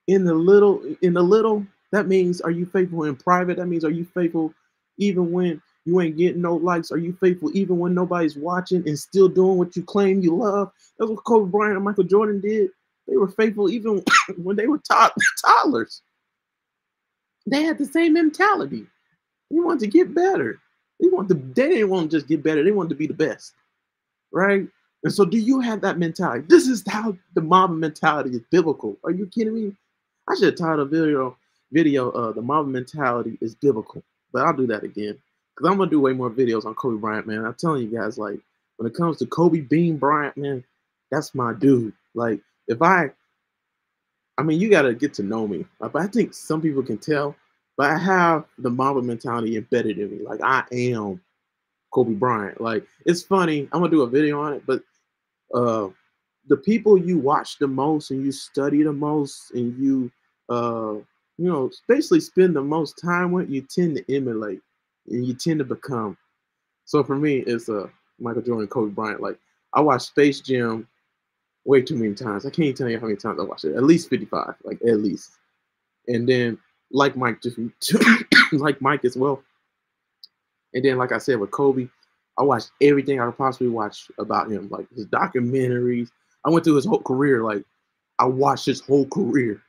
[0.08, 0.84] in the little?
[1.02, 3.58] In the little, that means are you faithful in private?
[3.58, 4.54] That means are you faithful
[4.98, 6.92] even when you ain't getting no likes?
[6.92, 10.72] Are you faithful even when nobody's watching and still doing what you claim you love?
[10.98, 12.70] That's what Kobe Bryant and Michael Jordan did.
[13.08, 14.04] They were faithful even
[14.38, 15.14] when they were to-
[15.46, 16.02] toddlers.
[17.48, 18.86] They had the same mentality.
[19.50, 20.60] They wanted to get better.
[21.00, 21.34] They want to.
[21.34, 22.64] They didn't want to just get better.
[22.64, 23.54] They wanted to be the best,
[24.32, 24.68] right?
[25.04, 26.46] And so, do you have that mentality?
[26.48, 28.98] This is how the Mamba mentality is biblical.
[29.04, 29.76] Are you kidding me?
[30.30, 31.36] I should have titled a video.
[31.72, 32.12] Video.
[32.12, 34.04] Uh, the Mamba mentality is biblical.
[34.34, 35.18] But I'll do that again
[35.56, 37.46] because I'm gonna do way more videos on Kobe Bryant, man.
[37.46, 38.40] I'm telling you guys, like
[38.78, 40.64] when it comes to Kobe Bean Bryant, man,
[41.12, 41.94] that's my dude.
[42.14, 43.12] Like if I,
[44.38, 45.66] I mean, you gotta get to know me.
[45.80, 47.36] But I think some people can tell.
[47.78, 50.24] But I have the Mamba mentality embedded in me.
[50.24, 51.22] Like I am
[51.92, 52.62] Kobe Bryant.
[52.62, 53.68] Like it's funny.
[53.72, 54.84] I'm gonna do a video on it, but
[55.54, 55.90] uh,
[56.48, 60.12] the people you watch the most and you study the most and you
[60.50, 60.96] uh,
[61.42, 64.62] you know basically spend the most time with, you tend to emulate
[65.08, 66.16] and you tend to become.
[66.86, 67.88] So for me, it's uh,
[68.20, 69.22] Michael Jordan, and Kobe Bryant.
[69.22, 69.40] Like
[69.74, 70.88] I watched Space Jam
[71.66, 72.46] way too many times.
[72.46, 73.76] I can't tell you how many times I watched it.
[73.76, 75.32] At least 55, like at least.
[76.08, 76.60] And then
[76.92, 77.58] like Mike, just
[78.52, 79.42] like Mike as well.
[80.76, 81.88] And then, like I said, with Kobe,
[82.38, 86.10] I watched everything I could possibly watch about him, like his documentaries.
[86.46, 87.44] I went through his whole career.
[87.44, 87.64] Like
[88.20, 89.60] I watched his whole career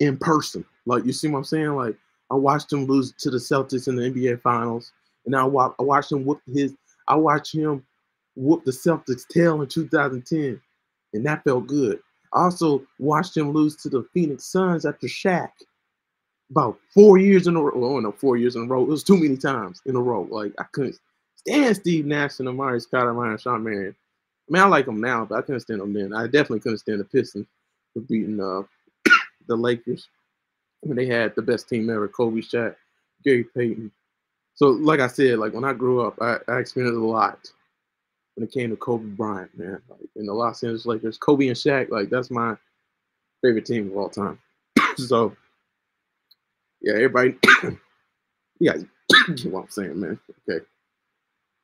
[0.00, 0.64] in person.
[0.86, 1.74] Like you see what I'm saying?
[1.74, 1.96] Like
[2.30, 4.92] I watched him lose to the Celtics in the NBA Finals,
[5.26, 6.74] and I, wa- I watched him whoop his.
[7.08, 7.84] I watched him
[8.36, 10.60] whoop the Celtics' tail in 2010,
[11.12, 12.00] and that felt good.
[12.32, 15.50] I also watched him lose to the Phoenix Suns after Shaq
[16.50, 17.72] about four years in a row.
[17.74, 18.82] Oh no, four years in a row.
[18.82, 20.22] It was too many times in a row.
[20.30, 20.98] Like I couldn't
[21.36, 23.94] stand Steve Nash and Amar'e Stoudemire and Shawn Marion.
[24.48, 26.12] I mean, I like them now, but I couldn't stand them then.
[26.12, 27.46] I definitely couldn't stand the Pistons
[27.92, 28.62] for beating uh,
[29.48, 30.08] the Lakers
[30.80, 32.76] when they had the best team ever: Kobe, Shaq,
[33.24, 33.90] Gary Payton.
[34.54, 37.50] So, like I said, like when I grew up, I, I experienced a lot
[38.34, 39.82] when it came to Kobe Bryant, man.
[39.88, 42.56] Like in the Los Angeles Lakers, Kobe and Shaq, like that's my
[43.42, 44.38] favorite team of all time.
[44.96, 45.36] so
[46.80, 47.36] yeah, everybody,
[48.60, 48.84] you guys
[49.34, 50.18] get what I'm saying, man.
[50.48, 50.64] Okay.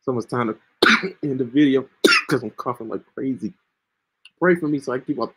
[0.03, 3.53] So it's time to end the video because I'm coughing like crazy.
[4.41, 5.31] Pray for me so I keep on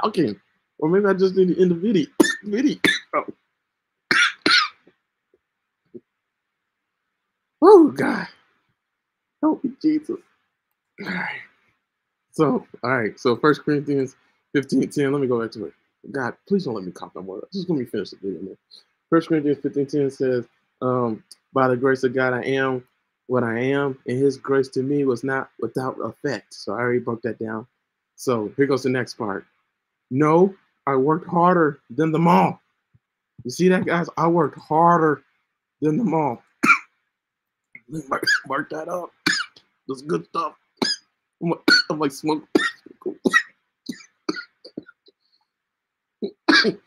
[0.00, 0.40] talking.
[0.78, 2.06] Or maybe I just need to end the video.
[2.44, 2.76] video.
[7.62, 8.26] Oh God.
[9.42, 10.16] Help me, Jesus.
[11.04, 11.40] All right.
[12.32, 13.18] So, all right.
[13.18, 14.16] So First Corinthians
[14.54, 15.12] 15, 10.
[15.12, 15.74] Let me go back to it.
[16.12, 17.46] God, please don't let me cough no more.
[17.52, 18.56] Just let me finish the video.
[19.10, 20.46] First Corinthians 15 10 says,
[20.82, 22.84] um, By the grace of God, I am
[23.26, 26.54] what I am, and his grace to me was not without effect.
[26.54, 27.66] So I already broke that down.
[28.16, 29.46] So here goes the next part.
[30.10, 30.54] No,
[30.86, 32.60] I worked harder than them all.
[33.44, 34.08] You see that, guys?
[34.16, 35.22] I worked harder
[35.80, 36.42] than them all.
[38.08, 39.10] mark, mark that up.
[39.88, 40.54] That's good stuff.
[41.42, 42.44] I'm like, I'm like smoke.
[46.58, 46.80] it's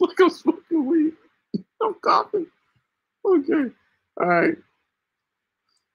[0.00, 1.12] like I'm smoking weed.
[1.82, 2.46] I'm coughing.
[3.24, 3.70] Okay.
[4.20, 4.56] All right.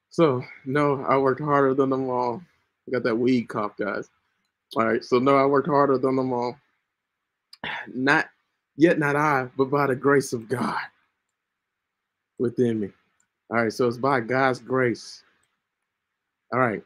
[0.09, 2.41] So, no, I worked harder than them all.
[2.87, 4.09] I got that weed cough, guys.
[4.75, 5.03] All right.
[5.03, 6.57] So, no, I worked harder than them all.
[7.93, 8.29] Not
[8.77, 10.79] yet, not I, but by the grace of God
[12.39, 12.89] within me.
[13.49, 13.73] All right.
[13.73, 15.23] So, it's by God's grace.
[16.53, 16.83] All right.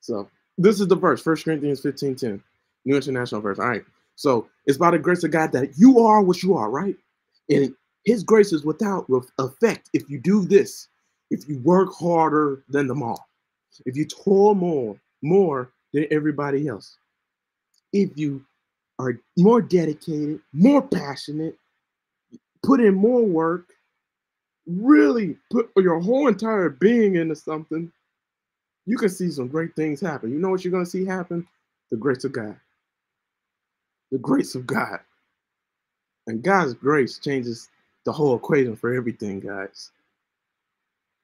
[0.00, 2.42] So, this is the verse, First Corinthians 15 10,
[2.84, 3.58] New International Verse.
[3.58, 3.84] All right.
[4.20, 6.94] So it's by the grace of God that you are what you are, right?
[7.48, 9.06] And his grace is without
[9.38, 10.88] effect if you do this,
[11.30, 13.26] if you work harder than them all,
[13.86, 16.98] if you toil more, more than everybody else,
[17.94, 18.44] if you
[19.00, 21.56] are more dedicated, more passionate,
[22.62, 23.72] put in more work,
[24.66, 27.90] really put your whole entire being into something,
[28.86, 30.30] you can see some great things happen.
[30.30, 31.46] You know what you're going to see happen?
[31.90, 32.56] The grace of God
[34.10, 35.00] the grace of God.
[36.26, 37.68] And God's grace changes
[38.04, 39.90] the whole equation for everything, guys.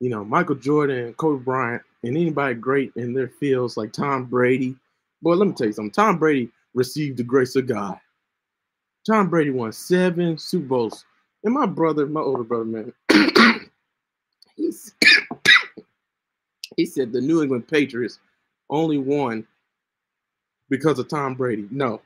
[0.00, 4.76] You know, Michael Jordan, Kobe Bryant, and anybody great in their fields like Tom Brady.
[5.22, 5.92] Boy, let me tell you something.
[5.92, 7.98] Tom Brady received the grace of God.
[9.04, 11.04] Tom Brady won seven Super Bowls.
[11.42, 12.92] And my brother, my older brother, man,
[16.76, 18.20] he said the New England Patriots
[18.70, 19.46] only won
[20.68, 21.66] because of Tom Brady.
[21.70, 22.00] No,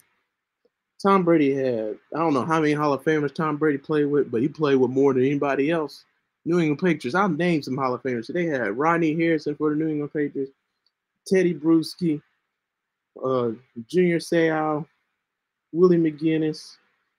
[1.03, 4.31] Tom Brady had, I don't know how many Hall of Famers Tom Brady played with,
[4.31, 6.05] but he played with more than anybody else.
[6.45, 7.15] New England Patriots.
[7.15, 8.33] I'll name some Hall of Famers.
[8.33, 10.53] They had Rodney Harrison for the New England Patriots,
[11.27, 12.21] Teddy Bruschi,
[13.23, 13.51] uh,
[13.89, 14.87] Junior Seau,
[15.73, 16.77] Willie McGinest,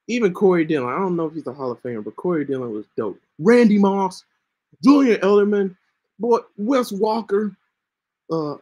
[0.08, 0.93] even Corey Dillon.
[0.93, 3.19] I don't know if he's a Hall of Famer, but Corey Dillon was dope.
[3.39, 4.23] Randy Moss,
[4.84, 5.75] Julian Edelman,
[6.19, 7.56] boy, Wes Walker,
[8.31, 8.56] uh,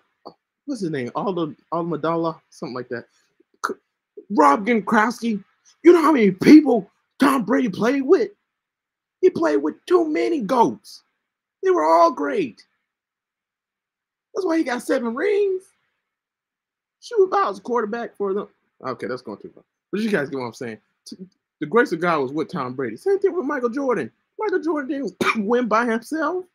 [0.65, 1.11] what's his name?
[1.15, 3.05] Aldo Almadala, something like that.
[4.31, 5.43] Rob Gronkowski.
[5.83, 8.31] You know how many people Tom Brady played with?
[9.21, 11.03] He played with too many goats.
[11.63, 12.61] They were all great.
[14.33, 15.63] That's why he got seven rings.
[17.01, 18.47] Shoot, I was quarterback for them.
[18.85, 19.63] Okay, that's going too far.
[19.91, 20.77] But you guys get what I'm saying.
[21.59, 22.97] The grace of God was with Tom Brady.
[22.97, 24.11] Same thing with Michael Jordan.
[24.37, 26.45] Michael Jordan didn't win by himself.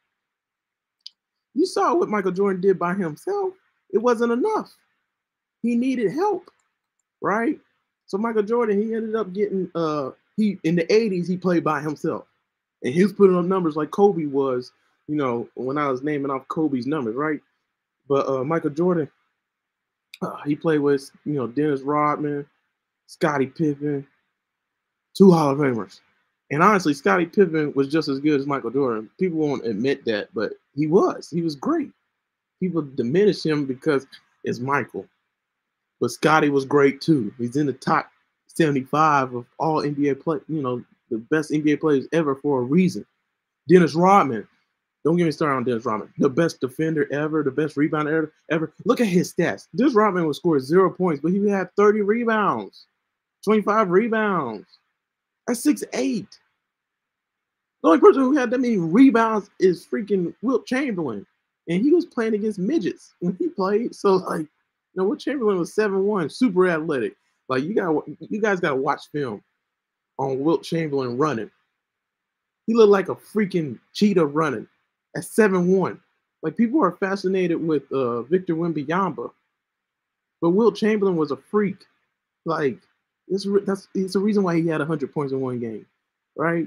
[1.54, 3.54] You saw what Michael Jordan did by himself.
[3.92, 4.74] It wasn't enough.
[5.62, 6.50] He needed help
[7.24, 7.58] right?
[8.06, 11.80] So Michael Jordan, he ended up getting uh he in the 80s he played by
[11.80, 12.26] himself.
[12.82, 14.72] And he was putting up numbers like Kobe was,
[15.08, 17.40] you know, when I was naming off Kobe's numbers, right?
[18.06, 19.08] But uh, Michael Jordan,
[20.22, 22.46] uh, he played with you know Dennis Rodman,
[23.06, 24.06] Scottie Pippen,
[25.14, 26.00] two Hall of Famers.
[26.50, 29.10] And honestly, Scottie Pippen was just as good as Michael Jordan.
[29.18, 31.30] People won't admit that, but he was.
[31.30, 31.90] He was great.
[32.60, 34.06] People diminish him because
[34.44, 35.06] it's Michael.
[36.00, 37.32] But Scottie was great too.
[37.38, 38.10] He's in the top
[38.48, 43.06] 75 of all NBA play, you know, the best NBA players ever for a reason.
[43.68, 44.46] Dennis Rodman,
[45.04, 46.12] don't get me started on Dennis Rodman.
[46.18, 48.72] The best defender ever, the best rebounder ever.
[48.86, 49.68] Look at his stats.
[49.76, 52.86] Dennis Rodman would score zero points, but he had 30 rebounds,
[53.44, 54.66] 25 rebounds.
[55.46, 56.38] That's six eight.
[57.82, 61.26] The only person who had that many rebounds is freaking Wilt Chamberlain.
[61.68, 63.94] And he was playing against midgets when he played.
[63.94, 64.48] So like, you
[64.94, 67.14] know, Wilt Chamberlain was 7-1, super athletic.
[67.50, 69.42] Like you got you guys gotta watch film
[70.18, 71.50] on Wilt Chamberlain running.
[72.66, 74.66] He looked like a freaking cheetah running
[75.16, 75.98] at 7-1.
[76.42, 79.30] Like people are fascinated with uh, Victor Wembanyama,
[80.40, 81.86] but Wilt Chamberlain was a freak.
[82.44, 82.78] Like
[83.28, 85.86] it's that's it's the reason why he had 100 points in one game,
[86.36, 86.66] right?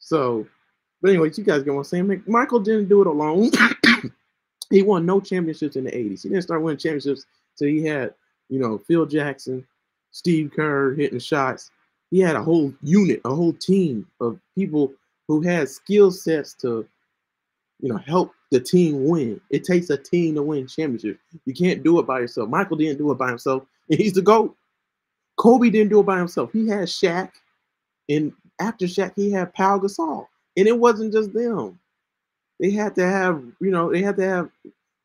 [0.00, 0.46] So,
[1.00, 2.24] but anyways, you guys get what I'm saying.
[2.26, 3.50] Michael didn't do it alone.
[4.70, 6.22] he won no championships in the 80s.
[6.22, 7.24] He didn't start winning championships
[7.54, 8.14] until he had,
[8.48, 9.64] you know, Phil Jackson,
[10.10, 11.70] Steve Kerr hitting shots.
[12.10, 14.92] He had a whole unit, a whole team of people
[15.28, 16.86] who had skill sets to
[17.82, 19.40] you know, help the team win.
[19.50, 21.20] It takes a team to win championships.
[21.44, 22.48] You can't do it by yourself.
[22.48, 24.56] Michael didn't do it by himself, and he's the GOAT.
[25.36, 26.52] Kobe didn't do it by himself.
[26.52, 27.30] He had Shaq,
[28.08, 30.26] and after Shaq, he had Pau Gasol.
[30.56, 31.78] And it wasn't just them.
[32.60, 34.50] They had to have, you know, they had to have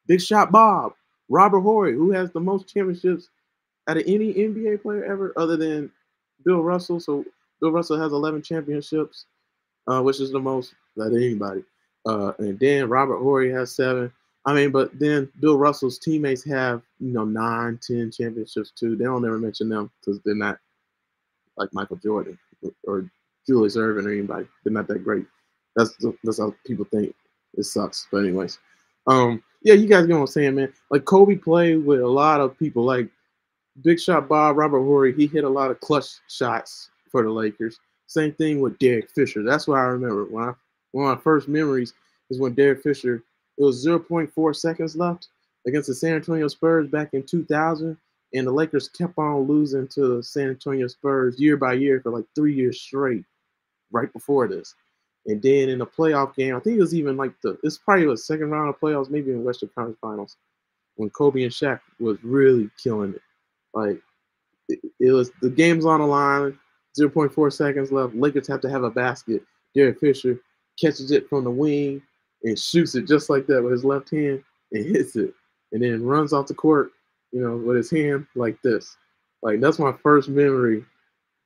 [0.05, 0.93] Big Shot Bob,
[1.29, 3.29] Robert Horry, who has the most championships
[3.87, 5.89] out of any NBA player ever, other than
[6.43, 6.99] Bill Russell.
[6.99, 7.25] So
[7.61, 9.25] Bill Russell has 11 championships,
[9.87, 11.63] uh, which is the most that anybody.
[12.07, 14.11] Uh, and then Robert Horry has seven.
[14.45, 18.95] I mean, but then Bill Russell's teammates have, you know, nine, ten championships too.
[18.95, 20.57] They don't ever mention them because they're not
[21.57, 22.39] like Michael Jordan
[22.85, 23.11] or
[23.45, 24.47] Julius Erving or anybody.
[24.63, 25.25] They're not that great.
[25.75, 27.13] That's that's how people think.
[27.55, 28.07] It sucks.
[28.09, 28.57] But anyways,
[29.07, 30.71] um, yeah, you guys get what I'm saying, man.
[30.89, 33.09] Like Kobe played with a lot of people, like
[33.83, 35.13] Big Shot Bob, Robert Horry.
[35.13, 37.79] He hit a lot of clutch shots for the Lakers.
[38.05, 39.43] Same thing with Derek Fisher.
[39.43, 40.53] That's what I remember when I
[40.91, 41.93] one of my first memories
[42.29, 43.23] is when Derek Fisher,
[43.57, 45.27] it was 0.4 seconds left
[45.65, 47.97] against the San Antonio Spurs back in 2000.
[48.33, 52.11] And the Lakers kept on losing to the San Antonio Spurs year by year for
[52.11, 53.23] like three years straight,
[53.91, 54.75] right before this.
[55.27, 58.05] And then in the playoff game, I think it was even like the it's probably
[58.05, 60.37] the second round of playoffs, maybe in Western Conference Finals,
[60.95, 63.21] when Kobe and Shaq was really killing it.
[63.73, 64.01] Like
[64.69, 66.57] it, it was the game's on the line,
[66.99, 68.15] 0.4 seconds left.
[68.15, 69.41] Lakers have to have a basket.
[69.75, 70.39] Derek Fisher
[70.79, 72.01] catches it from the wing
[72.43, 75.33] and shoots it just like that with his left hand and hits it,
[75.71, 76.91] and then runs off the court,
[77.31, 78.95] you know, with his hand like this.
[79.41, 80.85] Like that's my first memory,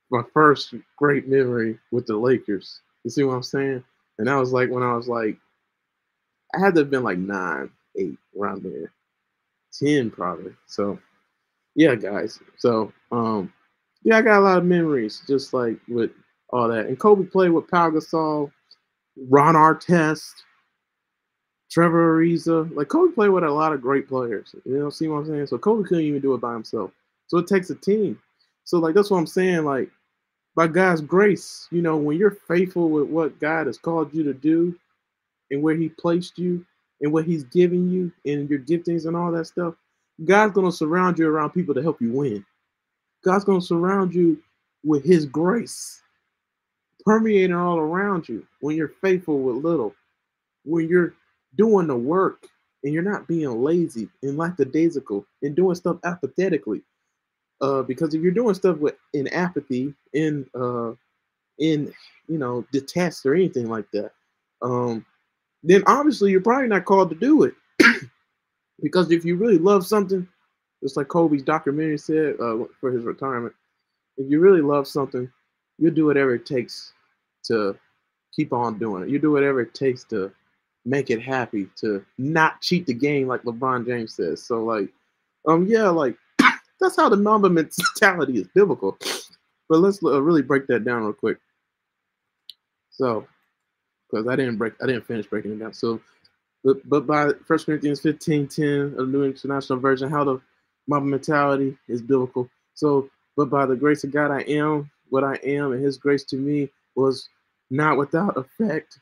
[0.10, 2.82] my first great memory with the Lakers.
[3.04, 3.84] You see what I'm saying?
[4.18, 5.38] And that was like when I was like,
[6.54, 8.92] I had to have been like nine, eight, around there,
[9.72, 10.54] ten probably.
[10.68, 11.00] So,
[11.76, 12.40] yeah, guys.
[12.58, 13.52] So, um,
[14.04, 16.12] yeah, I got a lot of memories just like with
[16.50, 16.88] all that.
[16.88, 18.52] And Kobe played with Pau Gasol
[19.18, 20.32] Ron Artest,
[21.72, 22.74] Trevor Ariza.
[22.76, 24.56] Like Kobe played with a lot of great players.
[24.66, 25.48] You know, see what I'm saying?
[25.48, 26.92] So Kobe couldn't even do it by himself.
[27.28, 28.20] So it takes a team.
[28.66, 29.66] So like that's what I'm saying.
[29.66, 29.90] Like
[30.56, 34.34] by God's grace, you know, when you're faithful with what God has called you to
[34.34, 34.78] do
[35.50, 36.66] and where He placed you
[37.02, 39.76] and what He's giving you and your giftings and all that stuff,
[40.26, 42.46] God's gonna surround you around people to help you win.
[43.24, 44.42] God's gonna surround you
[44.84, 46.01] with His grace
[47.06, 49.94] permeating all around you when you're faithful with little,
[50.66, 51.14] when you're
[51.56, 52.48] doing the work
[52.84, 56.82] and you're not being lazy and lackadaisical and doing stuff apathetically.
[57.62, 60.92] Uh, because if you're doing stuff with in apathy, in uh,
[61.60, 61.94] in
[62.28, 64.12] you know detest or anything like that,
[64.64, 65.06] um,
[65.64, 67.54] then obviously you're probably not called to do it.
[68.82, 70.28] because if you really love something,
[70.82, 73.54] just like Kobe's documentary said uh, for his retirement,
[74.18, 75.32] if you really love something,
[75.82, 76.94] you'll do whatever it takes
[77.44, 77.76] to
[78.34, 79.10] keep on doing it.
[79.10, 80.32] You do whatever it takes to
[80.86, 84.44] make it happy, to not cheat the game, like LeBron James says.
[84.44, 84.90] So, like,
[85.48, 86.16] um, yeah, like
[86.80, 88.98] that's how the Mamba mentality is biblical.
[89.68, 91.38] But let's uh, really break that down real quick.
[92.92, 93.28] So,
[94.10, 95.74] because I didn't break, I didn't finish breaking it down.
[95.74, 96.00] So,
[96.64, 100.42] but, but by First Corinthians 15, 10 of New International Version, how the
[100.88, 102.50] Mamba mentality is biblical.
[102.76, 106.24] So, but by the grace of God, I am what I am, and His grace
[106.26, 107.30] to me was
[107.70, 109.00] not without effect.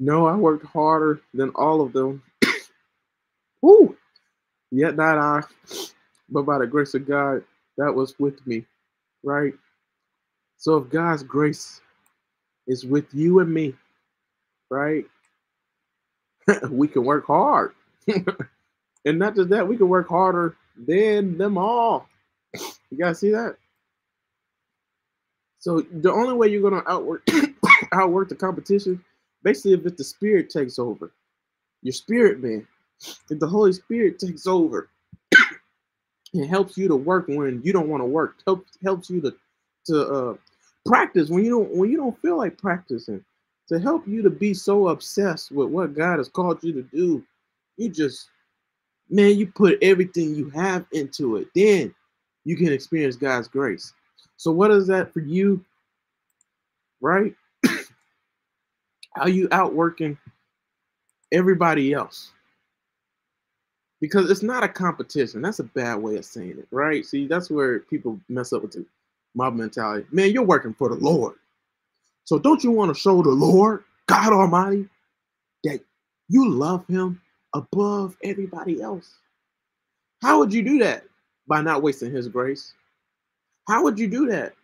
[0.00, 2.22] No, I worked harder than all of them.
[3.62, 3.96] Woo!
[4.70, 5.42] Yet not I,
[6.30, 7.44] but by the grace of God
[7.76, 8.64] that was with me,
[9.22, 9.52] right?
[10.56, 11.80] So if God's grace
[12.66, 13.74] is with you and me,
[14.70, 15.04] right?
[16.70, 17.72] we can work hard.
[19.04, 22.08] and not just that, we can work harder than them all.
[22.92, 23.54] You guys see that?
[25.60, 27.22] So the only way you're gonna outwork
[27.92, 29.02] outwork the competition,
[29.42, 31.12] basically, if the spirit takes over,
[31.82, 32.66] your spirit man,
[33.30, 34.88] if the Holy Spirit takes over,
[36.32, 38.36] it helps you to work when you don't want to work.
[38.46, 39.34] Helps helps you to
[39.86, 40.34] to uh,
[40.86, 43.24] practice when you don't when you don't feel like practicing.
[43.68, 47.24] To help you to be so obsessed with what God has called you to do,
[47.76, 48.30] you just
[49.10, 51.48] man, you put everything you have into it.
[51.54, 51.94] Then
[52.44, 53.92] you can experience God's grace.
[54.40, 55.62] So what is that for you?
[57.02, 57.34] Right?
[59.14, 60.16] How you outworking
[61.30, 62.30] everybody else?
[64.00, 65.42] Because it's not a competition.
[65.42, 67.04] That's a bad way of saying it, right?
[67.04, 68.86] See, that's where people mess up with the
[69.34, 70.06] Mamba mentality.
[70.10, 71.34] Man, you're working for the Lord.
[72.24, 74.88] So don't you want to show the Lord, God Almighty,
[75.64, 75.80] that
[76.30, 77.20] you love him
[77.54, 79.16] above everybody else?
[80.22, 81.04] How would you do that?
[81.46, 82.72] By not wasting his grace.
[83.68, 84.54] How would you do that?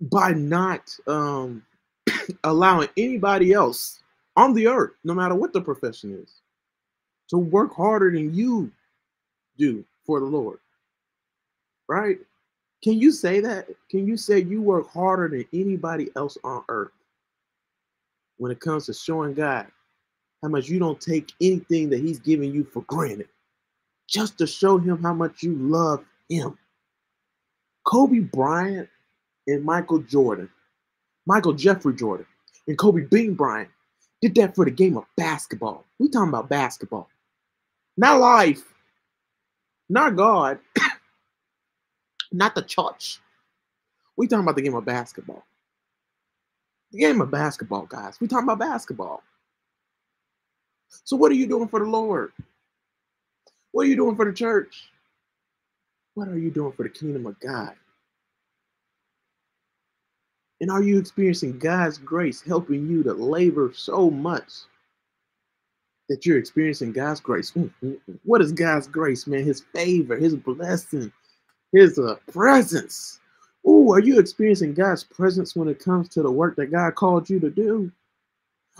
[0.00, 1.62] By not um,
[2.44, 4.02] allowing anybody else
[4.36, 6.40] on the earth, no matter what the profession is,
[7.30, 8.70] to work harder than you
[9.58, 10.58] do for the Lord.
[11.88, 12.18] Right?
[12.82, 13.68] Can you say that?
[13.90, 16.92] Can you say you work harder than anybody else on earth
[18.36, 19.66] when it comes to showing God
[20.42, 23.28] how much you don't take anything that He's giving you for granted
[24.08, 26.58] just to show Him how much you love Him?
[27.86, 28.88] Kobe Bryant
[29.46, 30.50] and Michael Jordan,
[31.24, 32.26] Michael Jeffrey Jordan,
[32.66, 33.70] and Kobe Bean Bryant
[34.20, 35.84] did that for the game of basketball.
[35.98, 37.08] We talking about basketball,
[37.96, 38.74] not life,
[39.88, 40.58] not God,
[42.32, 43.20] not the church.
[44.16, 45.44] We talking about the game of basketball.
[46.90, 48.20] The game of basketball, guys.
[48.20, 49.22] We talking about basketball.
[50.88, 52.32] So what are you doing for the Lord?
[53.70, 54.88] What are you doing for the church?
[56.16, 57.74] What are you doing for the kingdom of God?
[60.62, 64.50] And are you experiencing God's grace helping you to labor so much
[66.08, 67.50] that you're experiencing God's grace?
[67.50, 68.18] Mm, mm, mm.
[68.24, 69.44] What is God's grace, man?
[69.44, 71.12] His favor, His blessing,
[71.72, 73.20] His uh, presence.
[73.68, 77.28] Ooh, are you experiencing God's presence when it comes to the work that God called
[77.28, 77.92] you to do?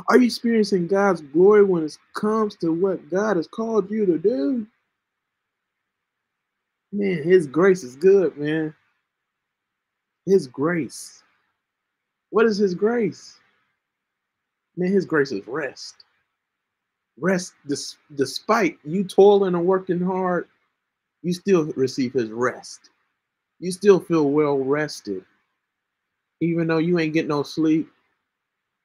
[0.09, 4.16] Are you experiencing God's glory when it comes to what God has called you to
[4.16, 4.66] do?
[6.97, 8.74] Man, His grace is good, man.
[10.24, 11.22] His grace.
[12.30, 13.38] What is His grace?
[14.78, 16.05] Man, His grace is rest.
[17.18, 17.53] Rest,
[18.14, 20.49] despite you toiling and working hard,
[21.22, 22.88] you still receive His rest.
[23.61, 25.22] You still feel well rested,
[26.40, 27.90] even though you ain't getting no sleep.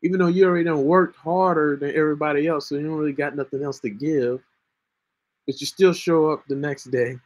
[0.04, 3.38] Even though you already done worked harder than everybody else, so you don't really got
[3.38, 4.42] nothing else to give,
[5.46, 7.18] but you still show up the next day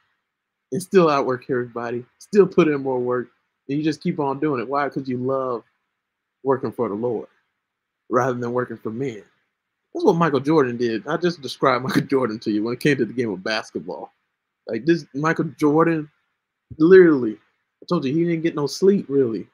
[0.76, 3.30] and still outwork everybody, still put in more work,
[3.69, 4.67] and you just keep on doing it.
[4.67, 4.89] Why?
[4.89, 5.63] Because you love
[6.43, 7.30] working for the Lord
[8.09, 9.23] rather than working for men.
[9.93, 11.07] That's what Michael Jordan did.
[11.07, 14.11] I just described Michael Jordan to you when it came to the game of basketball.
[14.67, 16.11] Like this, Michael Jordan,
[16.78, 17.38] literally,
[17.82, 19.47] I told you he didn't get no sleep really.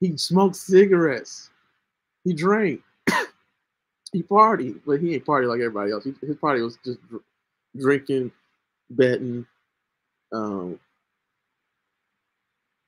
[0.00, 1.48] He smoked cigarettes.
[2.24, 2.82] He drank.
[4.12, 6.04] he partied, but he ain't party like everybody else.
[6.04, 6.98] He, his party was just
[7.78, 8.30] drinking,
[8.90, 9.46] betting,
[10.32, 10.78] um,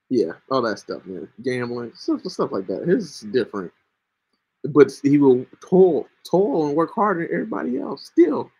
[0.09, 1.27] yeah, all that stuff, man.
[1.41, 2.87] Gambling, stuff, stuff like that.
[2.87, 3.71] His is different,
[4.65, 8.05] but he will toil, toil and work harder than everybody else.
[8.05, 8.51] Still,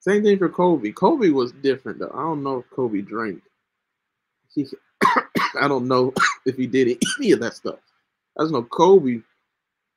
[0.00, 0.92] same thing for Kobe.
[0.92, 2.12] Kobe was different though.
[2.14, 3.42] I don't know if Kobe drank.
[4.54, 4.66] He,
[5.02, 6.12] I don't know
[6.46, 6.88] if he did
[7.18, 7.78] any of that stuff.
[8.38, 9.20] I just know Kobe.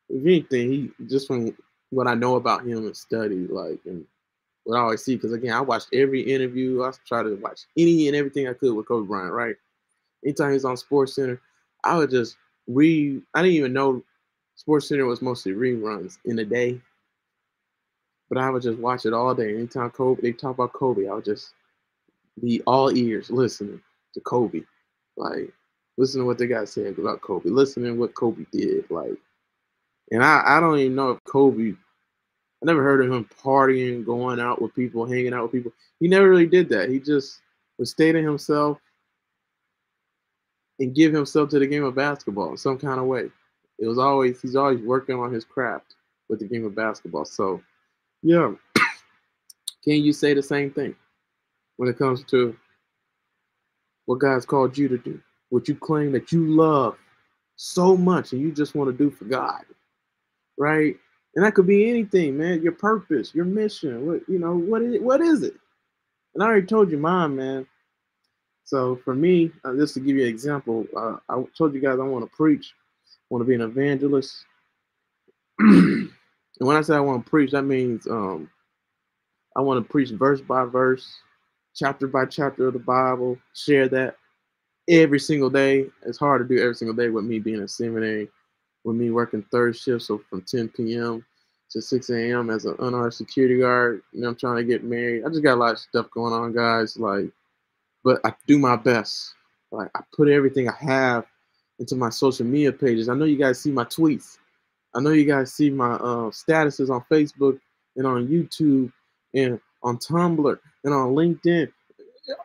[0.09, 1.55] If anything, he just from
[1.89, 4.05] what I know about him and study, like and
[4.67, 6.83] what I always see, because again, I watched every interview.
[6.83, 9.55] I try to watch any and everything I could with Kobe Bryant, right?
[10.25, 11.41] Anytime he's on Sports Center,
[11.85, 12.35] I would just
[12.67, 13.21] read.
[13.33, 14.03] I didn't even know
[14.55, 16.81] Sports Center was mostly reruns in a day,
[18.27, 19.55] but I would just watch it all day.
[19.55, 21.53] Anytime Kobe, they talk about Kobe, I would just
[22.43, 23.81] be all ears listening
[24.15, 24.63] to Kobe,
[25.15, 25.53] like
[25.95, 29.17] listening to what they got said about Kobe, listening what Kobe did, like.
[30.11, 31.73] And I, I don't even know if Kobe
[32.61, 35.71] I never heard of him partying, going out with people, hanging out with people.
[35.99, 36.89] He never really did that.
[36.89, 37.41] He just
[37.77, 38.79] would stay to himself
[40.79, 43.29] and give himself to the game of basketball in some kind of way.
[43.79, 45.95] It was always he's always working on his craft
[46.29, 47.25] with the game of basketball.
[47.25, 47.61] So
[48.23, 48.53] yeah.
[49.83, 50.95] Can you say the same thing
[51.77, 52.57] when it comes to
[54.05, 55.21] what God's called you to do?
[55.49, 56.97] What you claim that you love
[57.55, 59.63] so much and you just want to do for God,
[60.57, 60.97] right?
[61.37, 62.63] And that could be anything, man.
[62.63, 64.07] Your purpose, your mission.
[64.07, 65.03] What you know, what is it?
[65.03, 65.53] What is it?
[66.33, 67.67] And I already told you mine, man.
[68.63, 71.99] So for me, uh, just to give you an example, uh, I told you guys
[71.99, 72.73] I want to preach,
[73.29, 74.35] want to be an evangelist.
[75.59, 76.09] and
[76.57, 78.49] when I say I want to preach, that means um,
[79.55, 81.07] I want to preach verse by verse,
[81.75, 84.15] chapter by chapter of the Bible, share that
[84.89, 85.85] every single day.
[86.03, 88.27] It's hard to do every single day with me being a seminary,
[88.87, 91.25] with me working third shift, so from 10 p.m.
[91.71, 92.49] to 6 a.m.
[92.49, 94.01] as an unarmed security guard.
[94.13, 95.25] You know, I'm trying to get married.
[95.25, 96.97] I just got a lot of stuff going on, guys.
[96.97, 97.31] Like
[98.07, 99.33] but I do my best.
[99.69, 101.25] Like I put everything I have
[101.77, 103.09] into my social media pages.
[103.09, 104.37] I know you guys see my tweets.
[104.95, 107.59] I know you guys see my uh, statuses on Facebook
[107.97, 108.93] and on YouTube
[109.33, 111.69] and on Tumblr and on LinkedIn,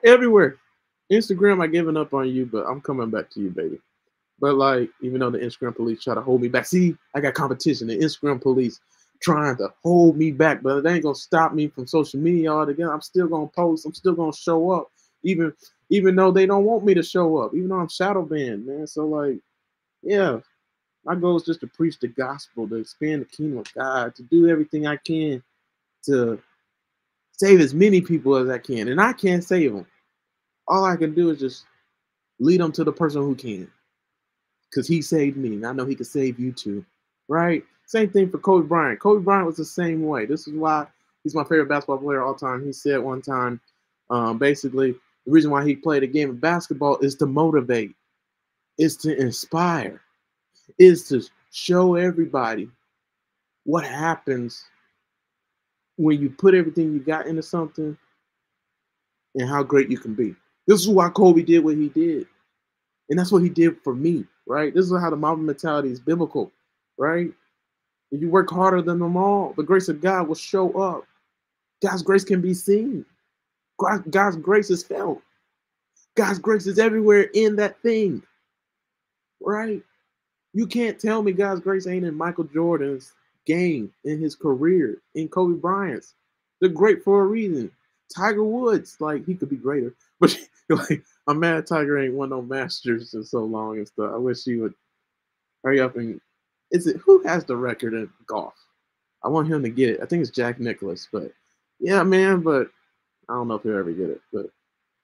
[0.04, 0.58] everywhere.
[1.12, 3.80] Instagram, I given up on you, but I'm coming back to you, baby.
[4.42, 7.32] But like, even though the Instagram police try to hold me back, see, I got
[7.32, 7.86] competition.
[7.86, 8.80] The Instagram police
[9.22, 12.92] trying to hold me back, but it ain't gonna stop me from social media altogether.
[12.92, 13.86] I'm still gonna post.
[13.86, 14.88] I'm still gonna show up
[15.22, 15.52] even
[15.90, 18.86] even though they don't want me to show up, even though I'm shadow banned, man.
[18.86, 19.38] So like,
[20.02, 20.40] yeah,
[21.04, 24.22] my goal is just to preach the gospel, to expand the kingdom of God, to
[24.22, 25.42] do everything I can
[26.04, 26.40] to
[27.32, 28.88] save as many people as I can.
[28.88, 29.86] And I can't save them.
[30.66, 31.64] All I can do is just
[32.40, 33.70] lead them to the person who can.
[34.72, 35.54] Because he saved me.
[35.54, 36.84] And I know he can save you too.
[37.28, 37.62] Right?
[37.86, 39.00] Same thing for Kobe Bryant.
[39.00, 40.24] Kobe Bryant was the same way.
[40.24, 40.86] This is why
[41.22, 42.64] he's my favorite basketball player all time.
[42.64, 43.60] He said one time,
[44.08, 44.92] um, basically,
[45.26, 47.94] the reason why he played a game of basketball is to motivate,
[48.78, 50.00] is to inspire,
[50.78, 52.68] is to show everybody
[53.64, 54.64] what happens
[55.96, 57.96] when you put everything you got into something
[59.34, 60.34] and how great you can be.
[60.66, 62.26] This is why Kobe did what he did.
[63.10, 64.74] And that's what he did for me, right?
[64.74, 66.50] This is how the Mamba mentality is biblical,
[66.98, 67.30] right?
[68.10, 71.04] If you work harder than them all, the grace of God will show up.
[71.82, 73.04] God's grace can be seen.
[74.10, 75.20] God's grace is felt.
[76.14, 78.22] God's grace is everywhere in that thing.
[79.40, 79.82] Right?
[80.52, 83.12] You can't tell me God's grace ain't in Michael Jordan's
[83.46, 86.14] game, in his career, in Kobe Bryant's.
[86.60, 87.70] They're great for a reason.
[88.14, 90.38] Tiger Woods, like he could be greater, but
[90.68, 94.12] like I'm mad Tiger ain't won no Masters in so long and stuff.
[94.12, 94.74] I wish he would
[95.64, 96.20] hurry up and
[96.70, 98.54] is it who has the record in golf?
[99.24, 100.00] I want him to get it.
[100.02, 101.32] I think it's Jack Nicklaus, but
[101.78, 102.68] yeah, man, but
[103.28, 104.46] I don't know if he'll ever get it, but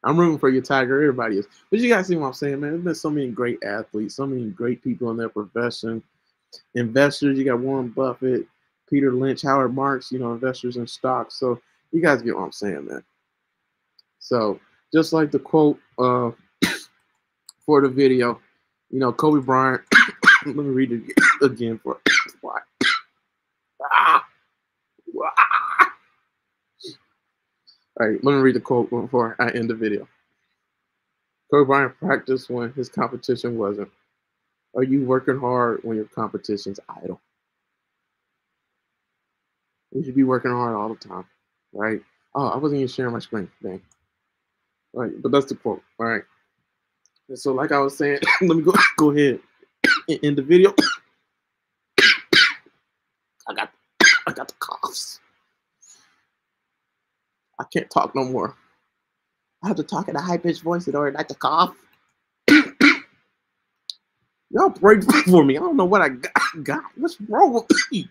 [0.05, 1.01] I'm rooting for you, Tiger.
[1.01, 1.47] Everybody is.
[1.71, 2.71] But you guys see what I'm saying, man.
[2.71, 6.03] There's been so many great athletes, so many great people in their profession.
[6.75, 8.47] Investors, you got Warren Buffett,
[8.89, 11.39] Peter Lynch, Howard Marks, you know, investors in stocks.
[11.39, 11.61] So
[11.93, 13.03] you guys get what I'm saying, man.
[14.19, 14.61] So
[14.93, 16.31] just like the quote uh,
[17.67, 18.41] for the video,
[18.91, 19.83] you know, Kobe Bryant.
[20.47, 21.03] let me read it
[21.43, 21.99] again for
[22.43, 22.61] why.
[23.93, 24.27] ah,
[28.01, 30.09] All right, let me read the quote before I end the video.
[31.53, 33.91] Kobe Bryant practiced when his competition wasn't.
[34.77, 37.21] Are you working hard when your competition's idle?
[39.93, 41.25] You should be working hard all the time,
[41.73, 42.03] right?
[42.35, 43.51] Oh, I wasn't even sharing my screen.
[43.63, 43.83] Dang.
[44.93, 45.83] Right, but that's the quote.
[45.99, 46.23] All right.
[47.29, 49.41] And so, like I was saying, let me go go ahead
[50.09, 50.75] and end the video.
[53.49, 53.71] I got
[54.27, 55.21] I got the coughs.
[57.59, 58.57] I can't talk no more.
[59.63, 61.75] I have to talk in a high pitched voice in order not to cough.
[64.51, 65.57] Y'all pray for me.
[65.57, 66.11] I don't know what I
[66.63, 66.83] got.
[66.97, 68.09] What's wrong with me?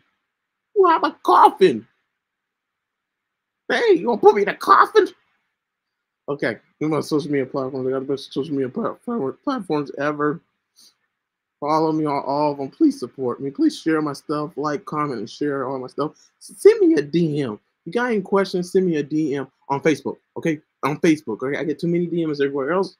[0.73, 1.87] Why am I coughing?
[3.69, 5.07] Hey, you gonna put me in a coffin?
[6.29, 7.87] Okay, my social media platforms.
[7.87, 10.41] I got the best social media platform, platforms ever.
[11.59, 12.69] Follow me on all of them.
[12.69, 13.49] Please support me.
[13.49, 16.11] Please share my stuff, like, comment, and share all my stuff.
[16.39, 20.17] Send me a DM you got any questions, send me a DM on Facebook.
[20.35, 21.41] Okay, on Facebook.
[21.41, 22.97] Okay, I get too many DMs everywhere else.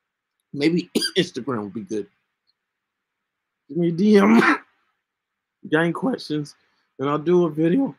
[0.52, 2.06] Maybe Instagram would be good.
[3.66, 4.58] Give me a DM.
[5.72, 6.54] Got any questions,
[6.98, 7.94] and I'll do a video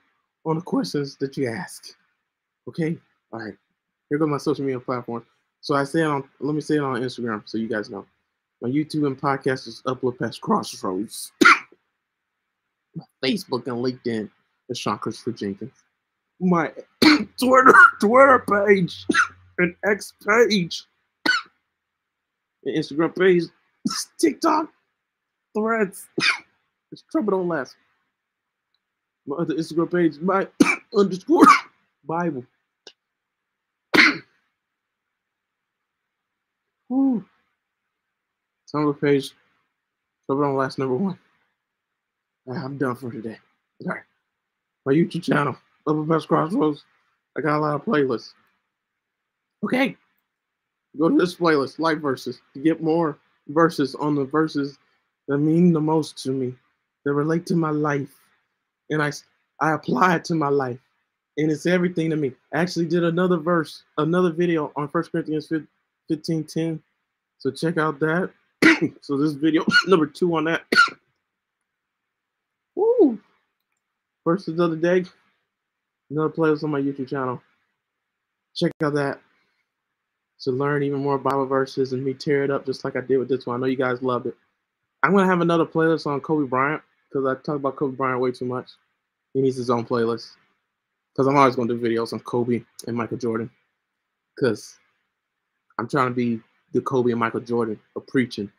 [0.46, 1.96] on the questions that you ask.
[2.68, 2.98] Okay,
[3.34, 3.56] all right.
[4.10, 5.26] Here go my social media platforms.
[5.62, 6.24] So I say it on.
[6.40, 8.06] Let me say it on Instagram so you guys know.
[8.62, 11.32] My YouTube and podcast is Uplift Past Crossroads.
[12.96, 14.30] my Facebook and LinkedIn
[14.70, 15.84] is Sean Christopher Jenkins
[16.40, 16.72] my
[17.40, 19.06] Twitter Twitter page
[19.58, 20.84] and X page,
[22.64, 23.44] and Instagram page,
[24.20, 24.70] TikTok,
[25.56, 26.08] Threads.
[26.92, 27.76] it's trouble don't last.
[29.26, 30.48] My other Instagram page, my
[30.96, 31.46] underscore
[32.06, 32.46] Bible.
[38.74, 39.32] Tumblr page.
[40.26, 41.18] trouble don't last number one.
[42.50, 43.38] I'm done for today.
[43.82, 44.04] All right.
[44.86, 45.56] My YouTube channel,
[45.86, 46.86] Uplift Past Crossroads.
[47.38, 48.34] I got a lot of playlists.
[49.64, 49.96] Okay.
[50.98, 53.18] Go to this playlist, Life Verses, to get more
[53.50, 54.78] verses on the verses
[55.28, 56.54] that mean the most to me,
[57.06, 58.14] that relate to my life.
[58.90, 59.12] And I,
[59.62, 60.80] I apply it to my life.
[61.38, 62.34] And it's everything to me.
[62.54, 65.52] I actually did another verse, another video on First Corinthians
[66.10, 66.82] 15 10.
[67.38, 68.32] So check out that.
[69.02, 70.64] so this video number two on that.
[72.76, 73.20] Woo!
[74.26, 75.06] Verses of the day.
[76.10, 77.42] Another playlist on my YouTube channel.
[78.56, 79.20] Check out that
[80.42, 83.18] to learn even more Bible verses and me tear it up just like I did
[83.18, 83.56] with this one.
[83.56, 84.36] I know you guys loved it.
[85.04, 88.32] I'm gonna have another playlist on Kobe Bryant because I talk about Kobe Bryant way
[88.32, 88.70] too much.
[89.34, 90.32] He needs his own playlist
[91.14, 93.50] because I'm always gonna do videos on Kobe and Michael Jordan
[94.36, 94.78] because
[95.80, 96.40] I'm trying to be
[96.74, 98.52] the Kobe and Michael Jordan of preaching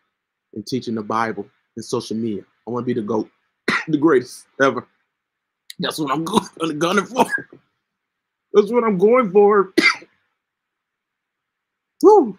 [0.55, 1.47] and teaching the Bible
[1.77, 2.43] and social media.
[2.67, 3.31] I want to be the GOAT,
[3.89, 4.87] the greatest ever.
[5.79, 6.47] That's what I'm going,
[6.79, 7.27] gunning for.
[8.53, 9.73] That's what I'm going for.
[12.03, 12.39] Woo!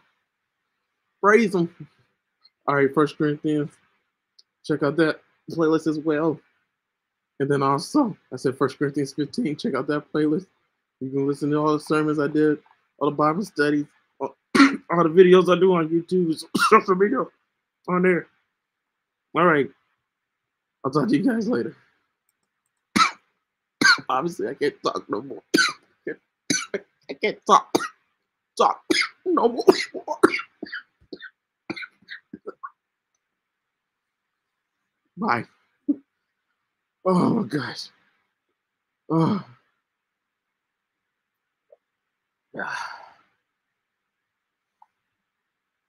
[1.21, 1.73] Praise him.
[2.67, 3.71] All right, First Corinthians.
[4.65, 6.39] Check out that playlist as well.
[7.39, 9.55] And then also, I said First Corinthians 15.
[9.55, 10.47] Check out that playlist.
[10.99, 12.59] You can listen to all the sermons I did,
[12.99, 13.85] all the Bible studies,
[14.19, 17.23] all, all the videos I do on YouTube, social media
[17.89, 18.27] on there.
[19.35, 19.67] All right.
[20.85, 21.75] I'll talk to you guys later.
[24.09, 25.43] Obviously, I can't talk no more.
[27.09, 27.73] I can't talk.
[28.57, 28.81] Talk
[29.25, 29.65] no more.
[35.17, 35.45] Bye.
[37.05, 37.89] Oh my gosh.
[39.09, 39.43] Oh.
[42.53, 42.73] Yeah.